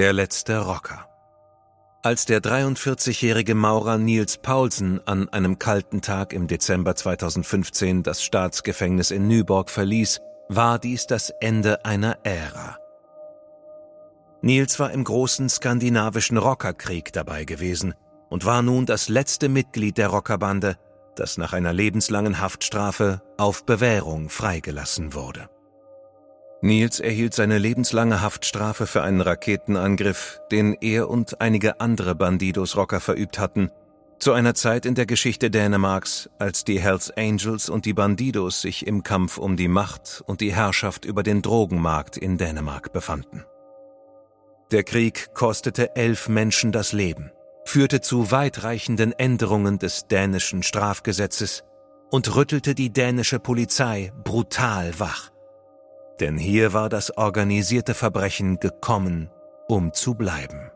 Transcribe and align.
Der 0.00 0.14
letzte 0.14 0.60
Rocker. 0.60 1.06
Als 2.02 2.24
der 2.24 2.40
43-jährige 2.40 3.54
Maurer 3.54 3.98
Niels 3.98 4.38
Paulsen 4.38 5.06
an 5.06 5.28
einem 5.28 5.58
kalten 5.58 6.00
Tag 6.00 6.32
im 6.32 6.46
Dezember 6.46 6.96
2015 6.96 8.02
das 8.02 8.22
Staatsgefängnis 8.22 9.10
in 9.10 9.28
Nyborg 9.28 9.68
verließ, 9.68 10.22
war 10.48 10.78
dies 10.78 11.06
das 11.06 11.28
Ende 11.42 11.84
einer 11.84 12.16
Ära. 12.22 12.78
Niels 14.40 14.78
war 14.78 14.90
im 14.90 15.04
großen 15.04 15.50
skandinavischen 15.50 16.38
Rockerkrieg 16.38 17.12
dabei 17.12 17.44
gewesen 17.44 17.92
und 18.30 18.46
war 18.46 18.62
nun 18.62 18.86
das 18.86 19.10
letzte 19.10 19.50
Mitglied 19.50 19.98
der 19.98 20.08
Rockerbande, 20.08 20.78
das 21.14 21.36
nach 21.36 21.52
einer 21.52 21.74
lebenslangen 21.74 22.40
Haftstrafe 22.40 23.20
auf 23.36 23.66
Bewährung 23.66 24.30
freigelassen 24.30 25.12
wurde. 25.12 25.50
Niels 26.62 27.00
erhielt 27.00 27.32
seine 27.32 27.58
lebenslange 27.58 28.20
Haftstrafe 28.20 28.86
für 28.86 29.02
einen 29.02 29.22
Raketenangriff, 29.22 30.40
den 30.50 30.76
er 30.80 31.08
und 31.08 31.40
einige 31.40 31.80
andere 31.80 32.14
Bandidos-Rocker 32.14 33.00
verübt 33.00 33.38
hatten, 33.38 33.70
zu 34.18 34.34
einer 34.34 34.54
Zeit 34.54 34.84
in 34.84 34.94
der 34.94 35.06
Geschichte 35.06 35.50
Dänemarks, 35.50 36.28
als 36.38 36.64
die 36.64 36.78
Hells 36.78 37.10
Angels 37.16 37.70
und 37.70 37.86
die 37.86 37.94
Bandidos 37.94 38.60
sich 38.60 38.86
im 38.86 39.02
Kampf 39.02 39.38
um 39.38 39.56
die 39.56 39.68
Macht 39.68 40.22
und 40.26 40.42
die 40.42 40.54
Herrschaft 40.54 41.06
über 41.06 41.22
den 41.22 41.40
Drogenmarkt 41.40 42.18
in 42.18 42.36
Dänemark 42.36 42.92
befanden. 42.92 43.46
Der 44.70 44.84
Krieg 44.84 45.32
kostete 45.32 45.96
elf 45.96 46.28
Menschen 46.28 46.70
das 46.70 46.92
Leben, 46.92 47.32
führte 47.64 48.02
zu 48.02 48.30
weitreichenden 48.30 49.12
Änderungen 49.12 49.78
des 49.78 50.06
dänischen 50.08 50.62
Strafgesetzes 50.62 51.64
und 52.10 52.36
rüttelte 52.36 52.74
die 52.74 52.92
dänische 52.92 53.38
Polizei 53.38 54.12
brutal 54.22 54.92
wach. 54.98 55.29
Denn 56.20 56.36
hier 56.36 56.74
war 56.74 56.90
das 56.90 57.16
organisierte 57.16 57.94
Verbrechen 57.94 58.60
gekommen, 58.60 59.30
um 59.68 59.94
zu 59.94 60.14
bleiben. 60.14 60.70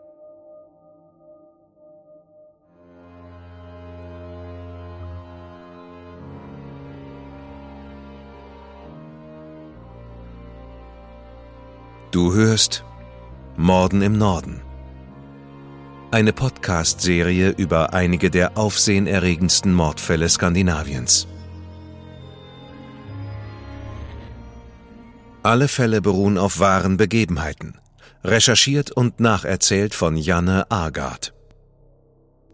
Du 12.10 12.32
hörst 12.32 12.84
Morden 13.56 14.01
im 14.01 14.16
Norden. 14.16 14.62
Eine 16.10 16.32
Podcast-Serie 16.32 17.51
über 17.51 17.92
einige 17.92 18.30
der 18.30 18.56
aufsehenerregendsten 18.56 19.74
Mordfälle 19.74 20.29
Skandinaviens. 20.29 21.26
Alle 25.45 25.68
Fälle 25.68 26.00
beruhen 26.00 26.38
auf 26.38 26.59
wahren 26.59 26.96
Begebenheiten, 26.96 27.78
recherchiert 28.24 28.90
und 28.90 29.20
nacherzählt 29.20 29.95
von 29.95 30.16
Janne 30.16 30.70
Agard. 30.70 31.34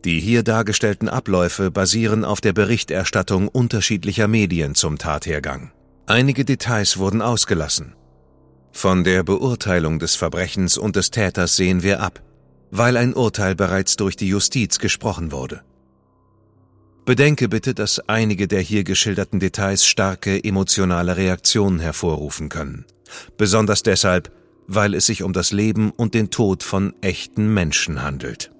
Die 0.05 0.19
hier 0.19 0.42
dargestellten 0.42 1.08
Abläufe 1.08 1.70
basieren 1.70 2.24
auf 2.24 2.41
der 2.41 2.52
Berichterstattung 2.52 3.47
unterschiedlicher 3.47 4.27
Medien 4.27 4.74
zum 4.74 4.98
Tathergang. 4.98 5.70
Einige 6.06 6.44
Details 6.44 6.98
wurden 6.98 7.22
ausgelassen. 7.22 7.94
Von 8.72 9.04
der 9.04 9.22
Beurteilung 9.22 10.00
des 10.00 10.16
Verbrechens 10.16 10.77
und 10.77 10.97
des 10.97 11.12
Täters 11.12 11.54
sehen 11.54 11.84
wir 11.84 12.00
ab, 12.00 12.20
weil 12.72 12.97
ein 12.97 13.14
Urteil 13.14 13.54
bereits 13.54 13.94
durch 13.94 14.16
die 14.16 14.28
Justiz 14.28 14.80
gesprochen 14.80 15.30
wurde. 15.30 15.62
Bedenke 17.11 17.48
bitte, 17.48 17.75
dass 17.75 18.08
einige 18.08 18.47
der 18.47 18.61
hier 18.61 18.84
geschilderten 18.84 19.41
Details 19.41 19.84
starke 19.84 20.44
emotionale 20.44 21.16
Reaktionen 21.16 21.80
hervorrufen 21.80 22.48
können. 22.48 22.84
Besonders 23.36 23.83
deshalb, 23.83 24.30
weil 24.69 24.94
es 24.94 25.06
sich 25.06 25.25
um 25.25 25.33
das 25.33 25.50
Leben 25.50 25.91
und 25.91 26.14
den 26.14 26.31
Tod 26.31 26.62
von 26.62 26.94
echten 27.00 27.53
Menschen 27.53 28.05
handelt. 28.05 28.53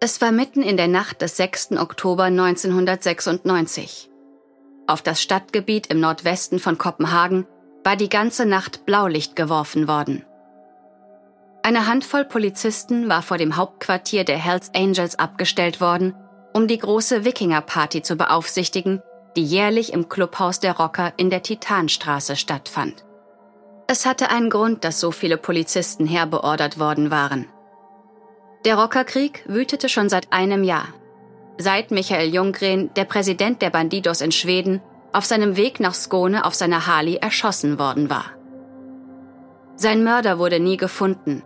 Es 0.00 0.20
war 0.20 0.32
mitten 0.32 0.60
in 0.60 0.76
der 0.76 0.88
Nacht 0.88 1.22
des 1.22 1.38
6. 1.38 1.78
Oktober 1.78 2.24
1996. 2.24 4.10
Auf 4.86 5.00
das 5.00 5.22
Stadtgebiet 5.22 5.86
im 5.86 5.98
Nordwesten 5.98 6.58
von 6.58 6.76
Kopenhagen 6.76 7.46
war 7.84 7.96
die 7.96 8.10
ganze 8.10 8.44
Nacht 8.44 8.84
Blaulicht 8.84 9.34
geworfen 9.34 9.88
worden. 9.88 10.24
Eine 11.68 11.86
Handvoll 11.86 12.24
Polizisten 12.24 13.10
war 13.10 13.20
vor 13.20 13.36
dem 13.36 13.56
Hauptquartier 13.56 14.24
der 14.24 14.38
Hells 14.38 14.70
Angels 14.74 15.18
abgestellt 15.18 15.82
worden, 15.82 16.14
um 16.54 16.66
die 16.66 16.78
große 16.78 17.26
Wikinger-Party 17.26 18.00
zu 18.00 18.16
beaufsichtigen, 18.16 19.02
die 19.36 19.44
jährlich 19.44 19.92
im 19.92 20.08
Clubhaus 20.08 20.60
der 20.60 20.78
Rocker 20.78 21.12
in 21.18 21.28
der 21.28 21.42
Titanstraße 21.42 22.36
stattfand. 22.36 23.04
Es 23.86 24.06
hatte 24.06 24.30
einen 24.30 24.48
Grund, 24.48 24.82
dass 24.82 24.98
so 24.98 25.10
viele 25.10 25.36
Polizisten 25.36 26.06
herbeordert 26.06 26.78
worden 26.78 27.10
waren. 27.10 27.44
Der 28.64 28.76
Rockerkrieg 28.76 29.44
wütete 29.46 29.90
schon 29.90 30.08
seit 30.08 30.32
einem 30.32 30.64
Jahr. 30.64 30.88
Seit 31.58 31.90
Michael 31.90 32.32
Junggren, 32.32 32.94
der 32.94 33.04
Präsident 33.04 33.60
der 33.60 33.68
Bandidos 33.68 34.22
in 34.22 34.32
Schweden, 34.32 34.80
auf 35.12 35.26
seinem 35.26 35.58
Weg 35.58 35.80
nach 35.80 35.92
Skåne 35.92 36.46
auf 36.46 36.54
seiner 36.54 36.86
Harley 36.86 37.16
erschossen 37.16 37.78
worden 37.78 38.08
war. 38.08 38.24
Sein 39.76 40.02
Mörder 40.02 40.38
wurde 40.38 40.60
nie 40.60 40.78
gefunden, 40.78 41.44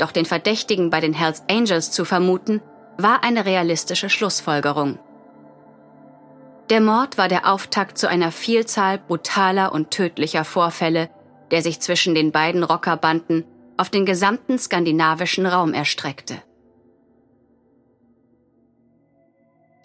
doch 0.00 0.12
den 0.12 0.24
Verdächtigen 0.24 0.90
bei 0.90 1.00
den 1.00 1.12
Hells 1.12 1.42
Angels 1.50 1.90
zu 1.90 2.04
vermuten, 2.04 2.62
war 2.96 3.24
eine 3.24 3.44
realistische 3.44 4.10
Schlussfolgerung. 4.10 4.98
Der 6.70 6.80
Mord 6.80 7.18
war 7.18 7.28
der 7.28 7.52
Auftakt 7.52 7.98
zu 7.98 8.08
einer 8.08 8.30
Vielzahl 8.30 8.98
brutaler 8.98 9.72
und 9.72 9.90
tödlicher 9.90 10.44
Vorfälle, 10.44 11.10
der 11.50 11.62
sich 11.62 11.80
zwischen 11.80 12.14
den 12.14 12.30
beiden 12.30 12.62
Rockerbanden 12.62 13.44
auf 13.76 13.90
den 13.90 14.06
gesamten 14.06 14.58
skandinavischen 14.58 15.46
Raum 15.46 15.74
erstreckte. 15.74 16.42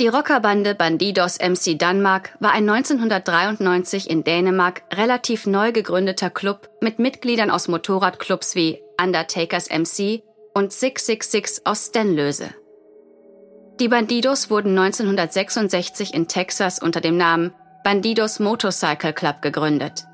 Die 0.02 0.10
Rockerbande 0.10 0.76
Bandidos 0.76 1.40
MC 1.40 1.80
Danmark 1.80 2.36
war 2.42 2.52
ein 2.52 2.70
1993 2.70 4.10
in 4.10 4.26
Dänemark 4.26 4.84
relativ 4.94 5.48
neu 5.48 5.72
gegründeter 5.72 6.30
Club 6.30 6.70
mit 6.82 7.00
Mitgliedern 7.00 7.50
aus 7.50 7.70
Motorradclubs 7.70 8.56
wie 8.56 8.82
Undertakers 9.02 9.70
MC 9.70 10.24
und 10.54 10.72
666 10.72 11.66
aus 11.66 11.88
Stenlöse. 11.88 12.50
Die 13.80 13.90
Bandidos 13.90 14.50
wurden 14.50 14.78
1966 14.78 16.14
in 16.14 16.28
Texas 16.28 16.82
unter 16.82 17.02
dem 17.02 17.18
Namen 17.18 17.54
Bandidos 17.84 18.40
Motorcycle 18.40 19.14
Club 19.14 19.42
gegründet. 19.42 20.06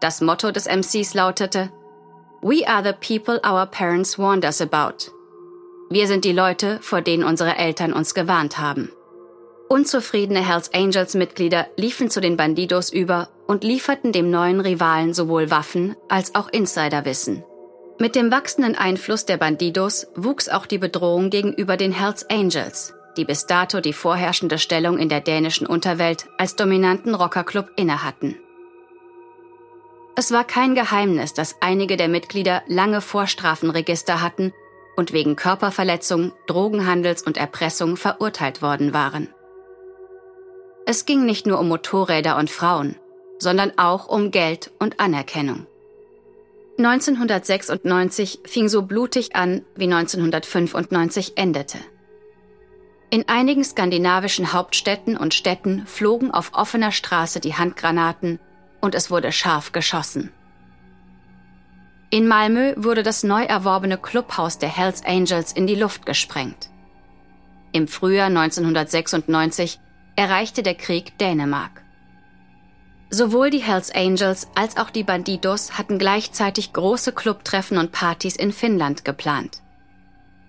Das 0.00 0.20
Motto 0.20 0.50
des 0.50 0.66
MCs 0.66 1.14
lautete 1.14 1.70
We 2.42 2.68
are 2.68 2.82
the 2.82 2.92
people 2.92 3.40
our 3.48 3.66
parents 3.66 4.18
warned 4.18 4.44
us 4.44 4.60
about. 4.60 5.10
Wir 5.88 6.06
sind 6.08 6.24
die 6.24 6.32
Leute, 6.32 6.78
vor 6.82 7.00
denen 7.00 7.22
unsere 7.22 7.56
Eltern 7.56 7.92
uns 7.92 8.14
gewarnt 8.14 8.58
haben. 8.58 8.90
Unzufriedene 9.68 10.46
Hells 10.46 10.72
Angels 10.74 11.14
Mitglieder 11.14 11.66
liefen 11.76 12.10
zu 12.10 12.20
den 12.20 12.36
Bandidos 12.36 12.92
über 12.92 13.28
und 13.46 13.64
lieferten 13.64 14.12
dem 14.12 14.30
neuen 14.30 14.60
Rivalen 14.60 15.14
sowohl 15.14 15.50
Waffen 15.50 15.96
als 16.08 16.34
auch 16.34 16.48
Insiderwissen. 16.48 17.44
Mit 17.98 18.14
dem 18.14 18.30
wachsenden 18.30 18.76
Einfluss 18.76 19.24
der 19.24 19.38
Bandidos 19.38 20.08
wuchs 20.14 20.50
auch 20.50 20.66
die 20.66 20.76
Bedrohung 20.76 21.30
gegenüber 21.30 21.78
den 21.78 21.92
Hells 21.92 22.28
Angels, 22.28 22.94
die 23.16 23.24
bis 23.24 23.46
dato 23.46 23.80
die 23.80 23.94
vorherrschende 23.94 24.58
Stellung 24.58 24.98
in 24.98 25.08
der 25.08 25.22
dänischen 25.22 25.66
Unterwelt 25.66 26.26
als 26.36 26.56
dominanten 26.56 27.14
Rockerclub 27.14 27.70
innehatten. 27.76 28.36
Es 30.14 30.30
war 30.30 30.44
kein 30.44 30.74
Geheimnis, 30.74 31.32
dass 31.32 31.56
einige 31.60 31.96
der 31.96 32.08
Mitglieder 32.08 32.62
lange 32.66 33.00
Vorstrafenregister 33.00 34.20
hatten 34.20 34.52
und 34.96 35.14
wegen 35.14 35.34
Körperverletzung, 35.34 36.32
Drogenhandels 36.46 37.22
und 37.22 37.38
Erpressung 37.38 37.96
verurteilt 37.96 38.60
worden 38.60 38.92
waren. 38.92 39.28
Es 40.84 41.06
ging 41.06 41.24
nicht 41.24 41.46
nur 41.46 41.58
um 41.58 41.68
Motorräder 41.68 42.36
und 42.36 42.50
Frauen, 42.50 42.96
sondern 43.38 43.72
auch 43.78 44.06
um 44.06 44.30
Geld 44.30 44.70
und 44.78 45.00
Anerkennung. 45.00 45.66
1996 46.78 48.40
fing 48.44 48.68
so 48.68 48.82
blutig 48.82 49.34
an, 49.34 49.62
wie 49.76 49.84
1995 49.84 51.32
endete. 51.36 51.78
In 53.08 53.28
einigen 53.28 53.64
skandinavischen 53.64 54.52
Hauptstädten 54.52 55.16
und 55.16 55.32
Städten 55.32 55.86
flogen 55.86 56.32
auf 56.32 56.52
offener 56.52 56.92
Straße 56.92 57.40
die 57.40 57.54
Handgranaten 57.54 58.38
und 58.80 58.94
es 58.94 59.10
wurde 59.10 59.32
scharf 59.32 59.72
geschossen. 59.72 60.32
In 62.10 62.28
Malmö 62.28 62.74
wurde 62.76 63.02
das 63.02 63.22
neu 63.22 63.44
erworbene 63.44 63.96
Clubhaus 63.96 64.58
der 64.58 64.68
Hells 64.68 65.04
Angels 65.04 65.52
in 65.52 65.66
die 65.66 65.74
Luft 65.74 66.04
gesprengt. 66.04 66.68
Im 67.72 67.88
Frühjahr 67.88 68.26
1996 68.26 69.80
erreichte 70.14 70.62
der 70.62 70.74
Krieg 70.74 71.18
Dänemark. 71.18 71.85
Sowohl 73.18 73.48
die 73.48 73.62
Hells 73.62 73.90
Angels 73.94 74.46
als 74.54 74.76
auch 74.76 74.90
die 74.90 75.02
Bandidos 75.02 75.78
hatten 75.78 75.98
gleichzeitig 75.98 76.74
große 76.74 77.12
Clubtreffen 77.12 77.78
und 77.78 77.90
Partys 77.90 78.36
in 78.36 78.52
Finnland 78.52 79.06
geplant. 79.06 79.62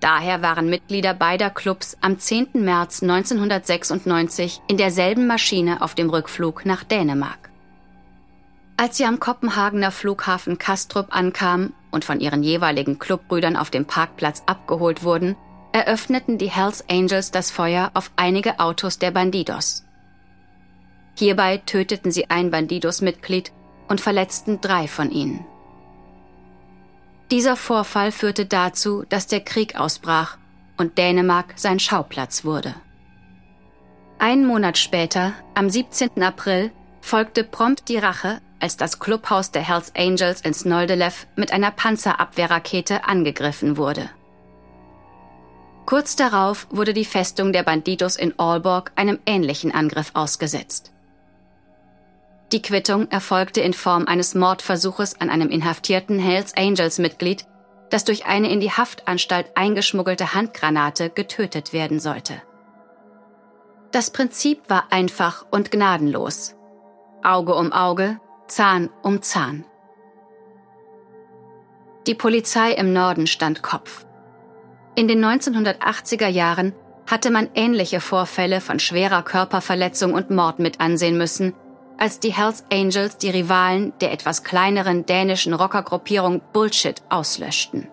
Daher 0.01 0.41
waren 0.41 0.69
Mitglieder 0.69 1.13
beider 1.13 1.49
Clubs 1.49 1.95
am 2.01 2.19
10. 2.19 2.49
März 2.55 3.03
1996 3.03 4.59
in 4.67 4.75
derselben 4.75 5.27
Maschine 5.27 5.81
auf 5.81 5.95
dem 5.95 6.09
Rückflug 6.09 6.65
nach 6.65 6.83
Dänemark. 6.83 7.51
Als 8.75 8.97
sie 8.97 9.05
am 9.05 9.21
Kopenhagener 9.21 9.91
Flughafen 9.91 10.57
Kastrup 10.57 11.15
ankamen 11.15 11.73
und 11.91 12.03
von 12.03 12.19
ihren 12.19 12.43
jeweiligen 12.43 12.99
Clubbrüdern 12.99 13.55
auf 13.55 13.69
dem 13.69 13.85
Parkplatz 13.85 14.43
abgeholt 14.45 15.05
wurden, 15.05 15.37
eröffneten 15.71 16.37
die 16.37 16.51
Hells 16.51 16.83
Angels 16.89 17.31
das 17.31 17.49
Feuer 17.49 17.91
auf 17.93 18.11
einige 18.17 18.59
Autos 18.59 18.99
der 18.99 19.11
Bandidos. 19.11 19.86
Hierbei 21.17 21.57
töteten 21.57 22.11
sie 22.11 22.29
ein 22.29 22.51
Bandidos-Mitglied 22.51 23.51
und 23.87 24.01
verletzten 24.01 24.61
drei 24.61 24.87
von 24.87 25.09
ihnen. 25.09 25.43
Dieser 27.31 27.55
Vorfall 27.55 28.11
führte 28.11 28.45
dazu, 28.45 29.03
dass 29.09 29.25
der 29.25 29.41
Krieg 29.41 29.79
ausbrach 29.79 30.37
und 30.77 30.99
Dänemark 30.99 31.53
sein 31.55 31.79
Schauplatz 31.79 32.45
wurde. 32.45 32.75
Einen 34.19 34.45
Monat 34.45 34.77
später, 34.77 35.33
am 35.55 35.71
17. 35.71 36.21
April, 36.21 36.71
folgte 37.01 37.43
prompt 37.43 37.89
die 37.89 37.97
Rache, 37.97 38.39
als 38.59 38.77
das 38.77 38.99
Clubhaus 38.99 39.49
der 39.49 39.63
Hells 39.63 39.93
Angels 39.95 40.41
in 40.41 40.53
Snoldelev 40.53 41.25
mit 41.35 41.51
einer 41.51 41.71
Panzerabwehrrakete 41.71 43.05
angegriffen 43.05 43.77
wurde. 43.77 44.07
Kurz 45.87 46.15
darauf 46.15 46.67
wurde 46.69 46.93
die 46.93 47.05
Festung 47.05 47.53
der 47.53 47.63
Bandidos 47.63 48.17
in 48.17 48.37
Aalborg 48.37 48.91
einem 48.95 49.19
ähnlichen 49.25 49.71
Angriff 49.71 50.11
ausgesetzt. 50.13 50.91
Die 52.51 52.61
Quittung 52.61 53.09
erfolgte 53.11 53.59
in 53.61 53.73
Form 53.73 54.05
eines 54.05 54.33
Mordversuches 54.33 55.19
an 55.19 55.29
einem 55.29 55.49
inhaftierten 55.49 56.17
Hells 56.17 56.55
Angels 56.55 56.97
Mitglied, 56.97 57.45
das 57.89 58.05
durch 58.05 58.25
eine 58.25 58.49
in 58.49 58.61
die 58.61 58.71
Haftanstalt 58.71 59.51
eingeschmuggelte 59.55 60.33
Handgranate 60.33 61.09
getötet 61.09 61.73
werden 61.73 61.99
sollte. 61.99 62.41
Das 63.91 64.11
Prinzip 64.11 64.69
war 64.69 64.91
einfach 64.91 65.45
und 65.51 65.71
gnadenlos. 65.71 66.55
Auge 67.23 67.55
um 67.55 67.73
Auge, 67.73 68.19
Zahn 68.47 68.89
um 69.01 69.21
Zahn. 69.21 69.65
Die 72.05 72.15
Polizei 72.15 72.71
im 72.71 72.93
Norden 72.93 73.27
stand 73.27 73.61
Kopf. 73.61 74.05
In 74.95 75.09
den 75.09 75.23
1980er 75.23 76.27
Jahren 76.27 76.73
hatte 77.05 77.29
man 77.29 77.49
ähnliche 77.55 77.99
Vorfälle 77.99 78.61
von 78.61 78.79
schwerer 78.79 79.23
Körperverletzung 79.23 80.13
und 80.13 80.29
Mord 80.29 80.59
mit 80.59 80.79
ansehen 80.79 81.17
müssen, 81.17 81.53
als 81.97 82.19
die 82.19 82.33
Hells 82.33 82.63
Angels 82.71 83.17
die 83.17 83.29
Rivalen 83.29 83.93
der 84.01 84.11
etwas 84.11 84.43
kleineren 84.43 85.05
dänischen 85.05 85.53
Rockergruppierung 85.53 86.41
Bullshit 86.53 87.01
auslöschten. 87.09 87.87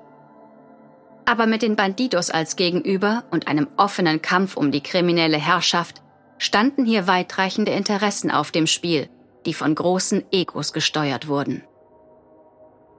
Aber 1.24 1.46
mit 1.46 1.62
den 1.62 1.76
Bandidos 1.76 2.30
als 2.30 2.56
Gegenüber 2.56 3.24
und 3.30 3.48
einem 3.48 3.68
offenen 3.76 4.20
Kampf 4.20 4.56
um 4.56 4.70
die 4.70 4.82
kriminelle 4.82 5.38
Herrschaft 5.38 6.02
standen 6.36 6.84
hier 6.84 7.06
weitreichende 7.06 7.72
Interessen 7.72 8.30
auf 8.30 8.50
dem 8.50 8.66
Spiel, 8.66 9.08
die 9.46 9.54
von 9.54 9.74
großen 9.74 10.24
Egos 10.32 10.72
gesteuert 10.72 11.28
wurden. 11.28 11.62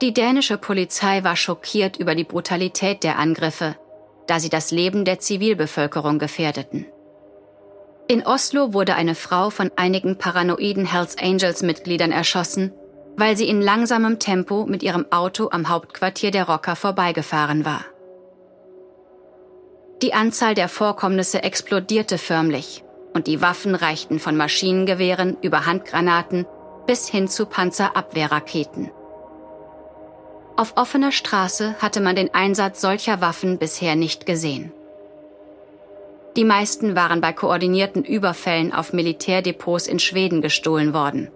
Die 0.01 0.13
dänische 0.13 0.57
Polizei 0.57 1.23
war 1.23 1.35
schockiert 1.35 1.97
über 1.97 2.15
die 2.15 2.23
Brutalität 2.23 3.03
der 3.03 3.17
Angriffe, 3.17 3.75
da 4.27 4.39
sie 4.39 4.49
das 4.49 4.71
Leben 4.71 5.05
der 5.05 5.19
Zivilbevölkerung 5.19 6.19
gefährdeten. 6.19 6.87
In 8.07 8.23
Oslo 8.23 8.73
wurde 8.73 8.93
eine 8.95 9.15
Frau 9.15 9.49
von 9.49 9.71
einigen 9.77 10.17
paranoiden 10.17 10.85
Hells 10.85 11.17
Angels 11.17 11.63
Mitgliedern 11.63 12.11
erschossen, 12.11 12.71
weil 13.17 13.35
sie 13.35 13.49
in 13.49 13.61
langsamem 13.61 14.19
Tempo 14.19 14.67
mit 14.67 14.83
ihrem 14.83 15.11
Auto 15.11 15.49
am 15.49 15.69
Hauptquartier 15.69 16.29
der 16.29 16.47
Rocker 16.47 16.75
vorbeigefahren 16.75 17.65
war. 17.65 17.83
Die 20.03 20.13
Anzahl 20.13 20.53
der 20.53 20.69
Vorkommnisse 20.69 21.41
explodierte 21.41 22.19
förmlich 22.19 22.83
und 23.15 23.25
die 23.25 23.41
Waffen 23.41 23.73
reichten 23.73 24.19
von 24.19 24.37
Maschinengewehren 24.37 25.37
über 25.41 25.65
Handgranaten 25.65 26.45
bis 26.85 27.07
hin 27.07 27.27
zu 27.27 27.47
Panzerabwehrraketen. 27.47 28.91
Auf 30.57 30.77
offener 30.77 31.11
Straße 31.11 31.75
hatte 31.79 32.01
man 32.01 32.15
den 32.15 32.33
Einsatz 32.35 32.81
solcher 32.81 33.19
Waffen 33.19 33.57
bisher 33.57 33.95
nicht 33.95 34.27
gesehen. 34.27 34.71
Die 36.35 36.43
meisten 36.43 36.95
waren 36.95 37.21
bei 37.21 37.31
koordinierten 37.31 38.03
Überfällen 38.03 38.73
auf 38.73 38.91
Militärdepots 38.91 39.87
in 39.87 39.99
Schweden 39.99 40.41
gestohlen 40.41 40.93
worden. 40.93 41.29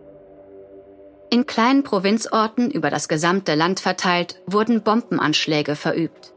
In 1.30 1.46
kleinen 1.46 1.84
Provinzorten 1.84 2.70
über 2.72 2.90
das 2.90 3.08
gesamte 3.08 3.56
Land 3.56 3.80
verteilt 3.80 4.42
wurden 4.46 4.82
Bombenanschläge 4.82 5.76
verübt. 5.76 6.34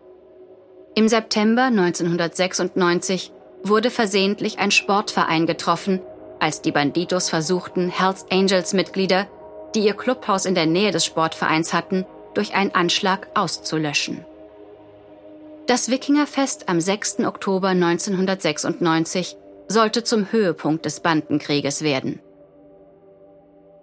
Im 0.95 1.09
September 1.09 1.65
1996 1.65 3.33
wurde 3.65 3.91
versehentlich 3.91 4.59
ein 4.59 4.71
Sportverein 4.71 5.47
getroffen, 5.47 6.01
als 6.39 6.61
die 6.61 6.73
Banditos 6.73 7.31
versuchten, 7.31 7.89
Hells 7.89 8.27
Angels 8.31 8.75
Mitglieder, 8.75 9.27
die 9.75 9.81
ihr 9.81 9.95
Clubhaus 9.95 10.45
in 10.45 10.55
der 10.55 10.67
Nähe 10.67 10.91
des 10.91 11.05
Sportvereins 11.05 11.73
hatten, 11.73 12.05
durch 12.35 12.55
einen 12.55 12.75
Anschlag 12.75 13.29
auszulöschen. 13.35 14.25
Das 15.67 15.91
Wikingerfest 15.91 16.69
am 16.69 16.81
6. 16.81 17.21
Oktober 17.21 17.69
1996 17.69 19.37
sollte 19.69 20.03
zum 20.03 20.33
Höhepunkt 20.33 20.85
des 20.85 21.01
Bandenkrieges 21.01 21.83
werden. 21.83 22.21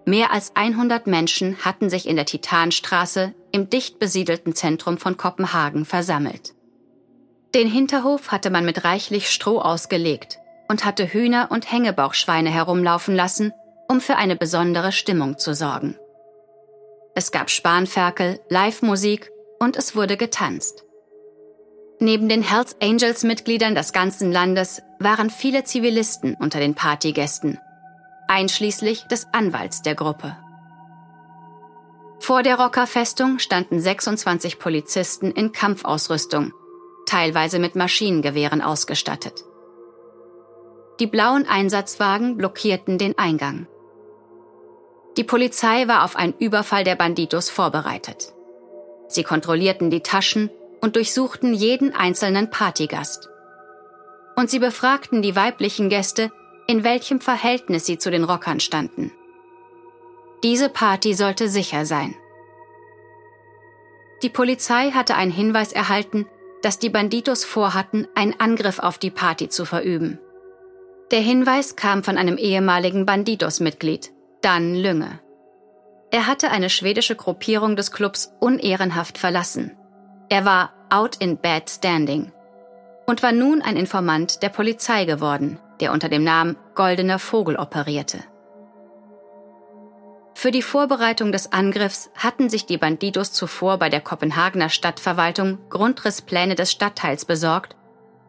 Mehr 0.05 0.33
als 0.33 0.55
100 0.55 1.07
Menschen 1.07 1.57
hatten 1.63 1.89
sich 1.89 2.07
in 2.07 2.17
der 2.17 2.25
Titanstraße 2.25 3.33
im 3.53 3.69
dicht 3.69 3.97
besiedelten 3.97 4.55
Zentrum 4.55 4.97
von 4.97 5.15
Kopenhagen 5.15 5.85
versammelt. 5.85 6.53
Den 7.55 7.67
Hinterhof 7.69 8.31
hatte 8.31 8.49
man 8.49 8.65
mit 8.65 8.83
reichlich 8.83 9.31
Stroh 9.31 9.59
ausgelegt 9.59 10.37
und 10.67 10.83
hatte 10.83 11.13
Hühner 11.13 11.47
und 11.49 11.71
Hängebauchschweine 11.71 12.49
herumlaufen 12.49 13.15
lassen, 13.15 13.53
um 13.87 14.01
für 14.01 14.17
eine 14.17 14.35
besondere 14.35 14.91
Stimmung 14.91 15.37
zu 15.37 15.55
sorgen. 15.55 15.95
Es 17.15 17.31
gab 17.31 17.49
Spanferkel, 17.49 18.39
Live-Musik 18.49 19.31
und 19.59 19.77
es 19.77 19.95
wurde 19.95 20.17
getanzt. 20.17 20.83
Neben 21.99 22.29
den 22.29 22.41
Hells 22.41 22.75
Angels 22.81 23.23
Mitgliedern 23.23 23.75
des 23.75 23.91
ganzen 23.91 24.31
Landes 24.31 24.81
waren 24.99 25.29
viele 25.29 25.63
Zivilisten 25.65 26.35
unter 26.35 26.59
den 26.59 26.73
Partygästen, 26.73 27.59
einschließlich 28.27 29.03
des 29.03 29.27
Anwalts 29.33 29.81
der 29.81 29.95
Gruppe. 29.95 30.37
Vor 32.19 32.43
der 32.43 32.59
Rockerfestung 32.59 33.39
standen 33.39 33.79
26 33.79 34.59
Polizisten 34.59 35.31
in 35.31 35.51
Kampfausrüstung 35.51 36.53
teilweise 37.09 37.57
mit 37.57 37.75
Maschinengewehren 37.75 38.61
ausgestattet. 38.61 39.43
Die 40.99 41.07
blauen 41.07 41.47
Einsatzwagen 41.47 42.37
blockierten 42.37 42.97
den 42.97 43.17
Eingang. 43.17 43.67
Die 45.17 45.23
Polizei 45.23 45.87
war 45.87 46.05
auf 46.05 46.15
einen 46.15 46.35
Überfall 46.37 46.83
der 46.83 46.95
Banditos 46.95 47.49
vorbereitet. 47.49 48.33
Sie 49.07 49.23
kontrollierten 49.23 49.89
die 49.89 50.01
Taschen 50.01 50.51
und 50.81 50.95
durchsuchten 50.95 51.53
jeden 51.53 51.93
einzelnen 51.93 52.49
Partygast. 52.49 53.29
Und 54.35 54.49
sie 54.49 54.59
befragten 54.59 55.21
die 55.21 55.35
weiblichen 55.35 55.89
Gäste, 55.89 56.31
in 56.67 56.83
welchem 56.83 57.19
Verhältnis 57.19 57.85
sie 57.85 57.97
zu 57.97 58.11
den 58.11 58.23
Rockern 58.23 58.59
standen. 58.59 59.11
Diese 60.43 60.69
Party 60.69 61.13
sollte 61.13 61.49
sicher 61.49 61.85
sein. 61.85 62.15
Die 64.23 64.29
Polizei 64.29 64.91
hatte 64.91 65.15
einen 65.15 65.31
Hinweis 65.31 65.73
erhalten, 65.73 66.25
dass 66.61 66.79
die 66.79 66.89
Banditos 66.89 67.45
vorhatten, 67.45 68.07
einen 68.15 68.39
Angriff 68.39 68.79
auf 68.79 68.97
die 68.97 69.11
Party 69.11 69.49
zu 69.49 69.65
verüben. 69.65 70.19
Der 71.11 71.21
Hinweis 71.21 71.75
kam 71.75 72.03
von 72.03 72.17
einem 72.17 72.37
ehemaligen 72.37 73.05
Banditos-Mitglied, 73.05 74.11
Dan 74.41 74.75
Lünge. 74.75 75.19
Er 76.11 76.27
hatte 76.27 76.51
eine 76.51 76.69
schwedische 76.69 77.15
Gruppierung 77.15 77.75
des 77.75 77.91
Clubs 77.91 78.33
unehrenhaft 78.39 79.17
verlassen. 79.17 79.75
Er 80.29 80.45
war 80.45 80.71
out 80.89 81.15
in 81.17 81.37
bad 81.37 81.69
standing 81.69 82.31
und 83.07 83.23
war 83.23 83.31
nun 83.31 83.63
ein 83.63 83.75
Informant 83.75 84.43
der 84.43 84.49
Polizei 84.49 85.05
geworden, 85.05 85.59
der 85.79 85.91
unter 85.91 86.07
dem 86.07 86.23
Namen 86.23 86.55
Goldener 86.75 87.17
Vogel 87.17 87.55
operierte. 87.55 88.19
Für 90.35 90.51
die 90.51 90.61
Vorbereitung 90.61 91.31
des 91.31 91.51
Angriffs 91.51 92.11
hatten 92.15 92.49
sich 92.49 92.65
die 92.65 92.77
Bandidos 92.77 93.33
zuvor 93.33 93.77
bei 93.77 93.89
der 93.89 94.01
Kopenhagener 94.01 94.69
Stadtverwaltung 94.69 95.57
Grundrisspläne 95.69 96.55
des 96.55 96.71
Stadtteils 96.71 97.25
besorgt 97.25 97.75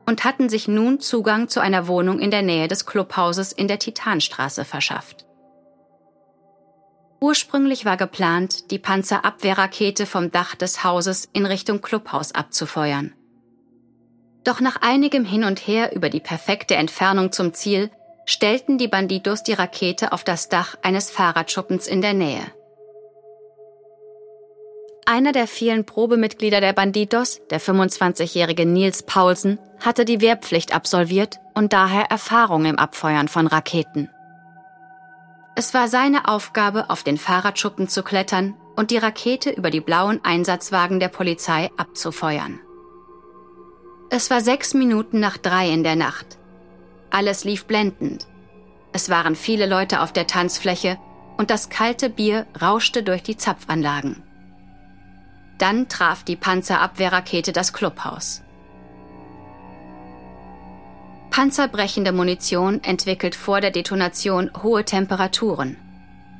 und 0.06 0.24
hatten 0.24 0.48
sich 0.48 0.66
nun 0.66 0.98
Zugang 0.98 1.48
zu 1.48 1.60
einer 1.60 1.86
Wohnung 1.86 2.18
in 2.18 2.30
der 2.32 2.42
Nähe 2.42 2.66
des 2.66 2.86
Clubhauses 2.86 3.52
in 3.52 3.68
der 3.68 3.78
Titanstraße 3.78 4.64
verschafft. 4.64 5.26
Ursprünglich 7.20 7.84
war 7.84 7.98
geplant, 7.98 8.70
die 8.70 8.78
Panzerabwehrrakete 8.78 10.06
vom 10.06 10.30
Dach 10.30 10.54
des 10.54 10.84
Hauses 10.84 11.28
in 11.34 11.44
Richtung 11.44 11.82
Clubhaus 11.82 12.32
abzufeuern. 12.32 13.12
Doch 14.42 14.60
nach 14.60 14.80
einigem 14.80 15.26
Hin 15.26 15.44
und 15.44 15.58
Her 15.58 15.94
über 15.94 16.08
die 16.08 16.20
perfekte 16.20 16.76
Entfernung 16.76 17.30
zum 17.30 17.52
Ziel 17.52 17.90
stellten 18.24 18.78
die 18.78 18.88
Bandidos 18.88 19.42
die 19.42 19.52
Rakete 19.52 20.12
auf 20.12 20.24
das 20.24 20.48
Dach 20.48 20.76
eines 20.82 21.10
Fahrradschuppens 21.10 21.86
in 21.86 22.00
der 22.00 22.14
Nähe. 22.14 22.44
Einer 25.04 25.32
der 25.32 25.46
vielen 25.46 25.84
Probemitglieder 25.84 26.60
der 26.60 26.72
Bandidos, 26.72 27.40
der 27.50 27.60
25-jährige 27.60 28.64
Nils 28.64 29.02
Paulsen, 29.02 29.58
hatte 29.80 30.04
die 30.04 30.20
Wehrpflicht 30.20 30.74
absolviert 30.74 31.38
und 31.54 31.72
daher 31.72 32.04
Erfahrung 32.10 32.64
im 32.64 32.78
Abfeuern 32.78 33.28
von 33.28 33.46
Raketen. 33.46 34.08
Es 35.56 35.74
war 35.74 35.88
seine 35.88 36.28
Aufgabe, 36.28 36.90
auf 36.90 37.02
den 37.02 37.18
Fahrradschuppen 37.18 37.88
zu 37.88 38.02
klettern 38.02 38.54
und 38.76 38.90
die 38.90 38.98
Rakete 38.98 39.50
über 39.50 39.70
die 39.70 39.80
blauen 39.80 40.20
Einsatzwagen 40.24 41.00
der 41.00 41.08
Polizei 41.08 41.70
abzufeuern. 41.76 42.60
Es 44.10 44.30
war 44.30 44.40
sechs 44.40 44.74
Minuten 44.74 45.20
nach 45.20 45.36
drei 45.36 45.70
in 45.70 45.84
der 45.84 45.96
Nacht. 45.96 46.38
Alles 47.10 47.44
lief 47.44 47.66
blendend. 47.66 48.26
Es 48.92 49.08
waren 49.08 49.36
viele 49.36 49.66
Leute 49.66 50.00
auf 50.00 50.12
der 50.12 50.26
Tanzfläche 50.26 50.98
und 51.36 51.50
das 51.50 51.68
kalte 51.68 52.10
Bier 52.10 52.46
rauschte 52.60 53.02
durch 53.02 53.22
die 53.22 53.36
Zapfanlagen. 53.36 54.22
Dann 55.58 55.88
traf 55.88 56.24
die 56.24 56.36
Panzerabwehrrakete 56.36 57.52
das 57.52 57.72
Clubhaus. 57.72 58.42
Panzerbrechende 61.30 62.12
Munition 62.12 62.82
entwickelt 62.82 63.34
vor 63.34 63.60
der 63.60 63.70
Detonation 63.70 64.50
hohe 64.62 64.84
Temperaturen. 64.84 65.76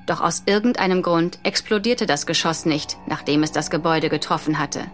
Doch 0.06 0.20
aus 0.20 0.42
irgendeinem 0.47 1.02
Grund 1.02 1.38
explodierte 1.44 2.06
das 2.06 2.26
Geschoss 2.26 2.66
nicht, 2.66 2.97
nachdem 3.06 3.44
es 3.44 3.52
das 3.52 3.70
Gebäude 3.70 4.09
getroffen 4.09 4.59
hatte. 4.59 4.85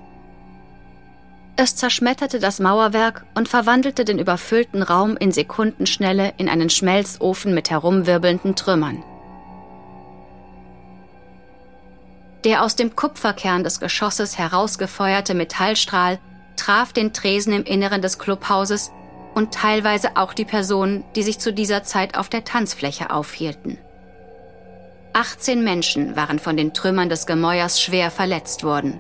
Es 1.57 1.75
zerschmetterte 1.75 2.39
das 2.39 2.61
Mauerwerk 2.61 3.25
und 3.35 3.49
verwandelte 3.49 4.05
den 4.05 4.19
überfüllten 4.19 4.83
Raum 4.83 5.17
in 5.17 5.33
Sekundenschnelle 5.33 6.35
in 6.37 6.51
einen 6.51 6.69
Schmelzofen 6.69 7.55
mit 7.55 7.71
herumwirbelnden 7.71 8.55
Trümmern. 8.57 9.03
Der 12.45 12.63
aus 12.63 12.77
dem 12.77 12.95
Kupferkern 12.95 13.65
des 13.65 13.81
Geschosses 13.81 14.37
herausgefeuerte 14.37 15.33
Metallstrahl 15.33 16.19
traf 16.57 16.93
den 16.93 17.15
Tresen 17.15 17.55
im 17.55 17.65
Inneren 17.65 18.03
des 18.03 18.19
Clubhauses 18.19 18.91
und 19.37 19.53
teilweise 19.53 20.17
auch 20.17 20.33
die 20.33 20.47
Personen, 20.47 21.05
die 21.15 21.23
sich 21.23 21.39
zu 21.39 21.53
dieser 21.53 21.83
Zeit 21.83 22.17
auf 22.17 22.31
der 22.31 22.45
Tanzfläche 22.45 23.11
aufhielten. 23.11 23.77
18 25.13 25.63
Menschen 25.63 26.17
waren 26.17 26.39
von 26.39 26.57
den 26.57 26.73
Trümmern 26.73 27.11
des 27.11 27.27
Gemäuers 27.27 27.81
schwer 27.81 28.11
verletzt 28.11 28.65
worden. 28.65 28.99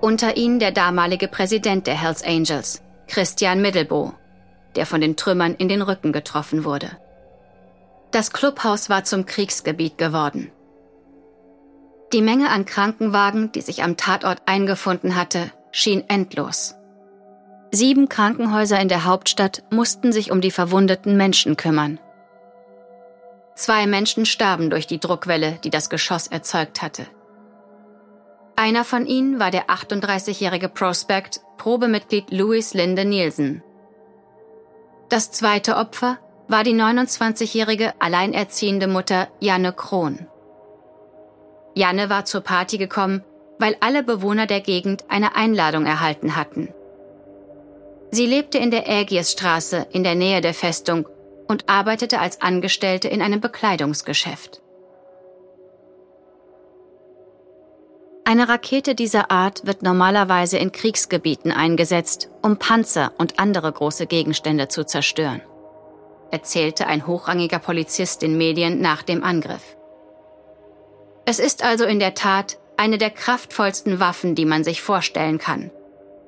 Unter 0.00 0.38
ihnen 0.38 0.58
der 0.58 0.72
damalige 0.72 1.28
Präsident 1.28 1.86
der 1.86 2.00
Hells 2.00 2.24
Angels, 2.24 2.82
Christian 3.08 3.60
Middelbo, 3.60 4.14
der 4.74 4.86
von 4.86 5.02
den 5.02 5.16
Trümmern 5.16 5.54
in 5.54 5.68
den 5.68 5.82
Rücken 5.82 6.12
getroffen 6.12 6.64
wurde. 6.64 6.96
Das 8.12 8.32
Clubhaus 8.32 8.88
war 8.88 9.04
zum 9.04 9.26
Kriegsgebiet 9.26 9.98
geworden. 9.98 10.50
Die 12.14 12.22
Menge 12.22 12.48
an 12.48 12.64
Krankenwagen, 12.64 13.52
die 13.52 13.60
sich 13.60 13.82
am 13.82 13.98
Tatort 13.98 14.40
eingefunden 14.46 15.14
hatte, 15.14 15.52
schien 15.72 16.04
endlos. 16.08 16.74
Sieben 17.72 18.08
Krankenhäuser 18.08 18.80
in 18.80 18.88
der 18.88 19.04
Hauptstadt 19.04 19.62
mussten 19.70 20.12
sich 20.12 20.32
um 20.32 20.40
die 20.40 20.50
verwundeten 20.50 21.16
Menschen 21.16 21.56
kümmern. 21.56 22.00
Zwei 23.54 23.86
Menschen 23.86 24.26
starben 24.26 24.70
durch 24.70 24.88
die 24.88 24.98
Druckwelle, 24.98 25.58
die 25.62 25.70
das 25.70 25.88
Geschoss 25.88 26.26
erzeugt 26.26 26.82
hatte. 26.82 27.06
Einer 28.56 28.84
von 28.84 29.06
ihnen 29.06 29.38
war 29.38 29.50
der 29.52 29.66
38-jährige 29.66 30.68
Prospect, 30.68 31.40
Probemitglied 31.58 32.30
Louis 32.30 32.74
Linde 32.74 33.04
Nielsen. 33.04 33.62
Das 35.08 35.30
zweite 35.30 35.76
Opfer 35.76 36.18
war 36.48 36.64
die 36.64 36.74
29-jährige 36.74 37.94
alleinerziehende 38.00 38.88
Mutter 38.88 39.28
Janne 39.38 39.72
Krohn. 39.72 40.26
Janne 41.74 42.10
war 42.10 42.24
zur 42.24 42.40
Party 42.40 42.78
gekommen, 42.78 43.22
weil 43.60 43.76
alle 43.80 44.02
Bewohner 44.02 44.46
der 44.46 44.60
Gegend 44.60 45.04
eine 45.08 45.36
Einladung 45.36 45.86
erhalten 45.86 46.34
hatten. 46.34 46.74
Sie 48.12 48.26
lebte 48.26 48.58
in 48.58 48.70
der 48.70 48.88
Ägiesstraße 48.88 49.86
in 49.92 50.02
der 50.02 50.14
Nähe 50.14 50.40
der 50.40 50.54
Festung 50.54 51.06
und 51.46 51.68
arbeitete 51.68 52.18
als 52.18 52.40
Angestellte 52.40 53.08
in 53.08 53.22
einem 53.22 53.40
Bekleidungsgeschäft. 53.40 54.60
Eine 58.24 58.48
Rakete 58.48 58.94
dieser 58.94 59.30
Art 59.30 59.66
wird 59.66 59.82
normalerweise 59.82 60.58
in 60.58 60.70
Kriegsgebieten 60.70 61.50
eingesetzt, 61.50 62.28
um 62.42 62.58
Panzer 62.58 63.12
und 63.18 63.40
andere 63.40 63.72
große 63.72 64.06
Gegenstände 64.06 64.68
zu 64.68 64.84
zerstören, 64.84 65.40
erzählte 66.30 66.86
ein 66.86 67.06
hochrangiger 67.06 67.58
Polizist 67.58 68.22
den 68.22 68.36
Medien 68.36 68.80
nach 68.80 69.02
dem 69.02 69.24
Angriff. 69.24 69.76
Es 71.24 71.38
ist 71.38 71.64
also 71.64 71.84
in 71.84 71.98
der 71.98 72.14
Tat 72.14 72.58
eine 72.76 72.98
der 72.98 73.10
kraftvollsten 73.10 73.98
Waffen, 73.98 74.34
die 74.34 74.44
man 74.44 74.62
sich 74.62 74.80
vorstellen 74.80 75.38
kann. 75.38 75.70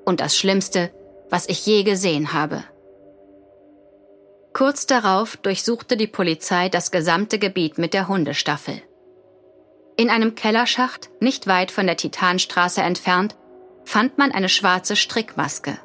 Und 0.04 0.20
das 0.20 0.36
Schlimmste, 0.36 0.90
was 1.32 1.48
ich 1.48 1.64
je 1.64 1.82
gesehen 1.82 2.34
habe. 2.34 2.62
Kurz 4.52 4.84
darauf 4.84 5.38
durchsuchte 5.38 5.96
die 5.96 6.06
Polizei 6.06 6.68
das 6.68 6.90
gesamte 6.90 7.38
Gebiet 7.38 7.78
mit 7.78 7.94
der 7.94 8.06
Hundestaffel. 8.06 8.82
In 9.96 10.10
einem 10.10 10.34
Kellerschacht, 10.34 11.08
nicht 11.20 11.46
weit 11.46 11.70
von 11.70 11.86
der 11.86 11.96
Titanstraße 11.96 12.82
entfernt, 12.82 13.34
fand 13.82 14.18
man 14.18 14.30
eine 14.30 14.50
schwarze 14.50 14.94
Strickmaske. 14.94 15.78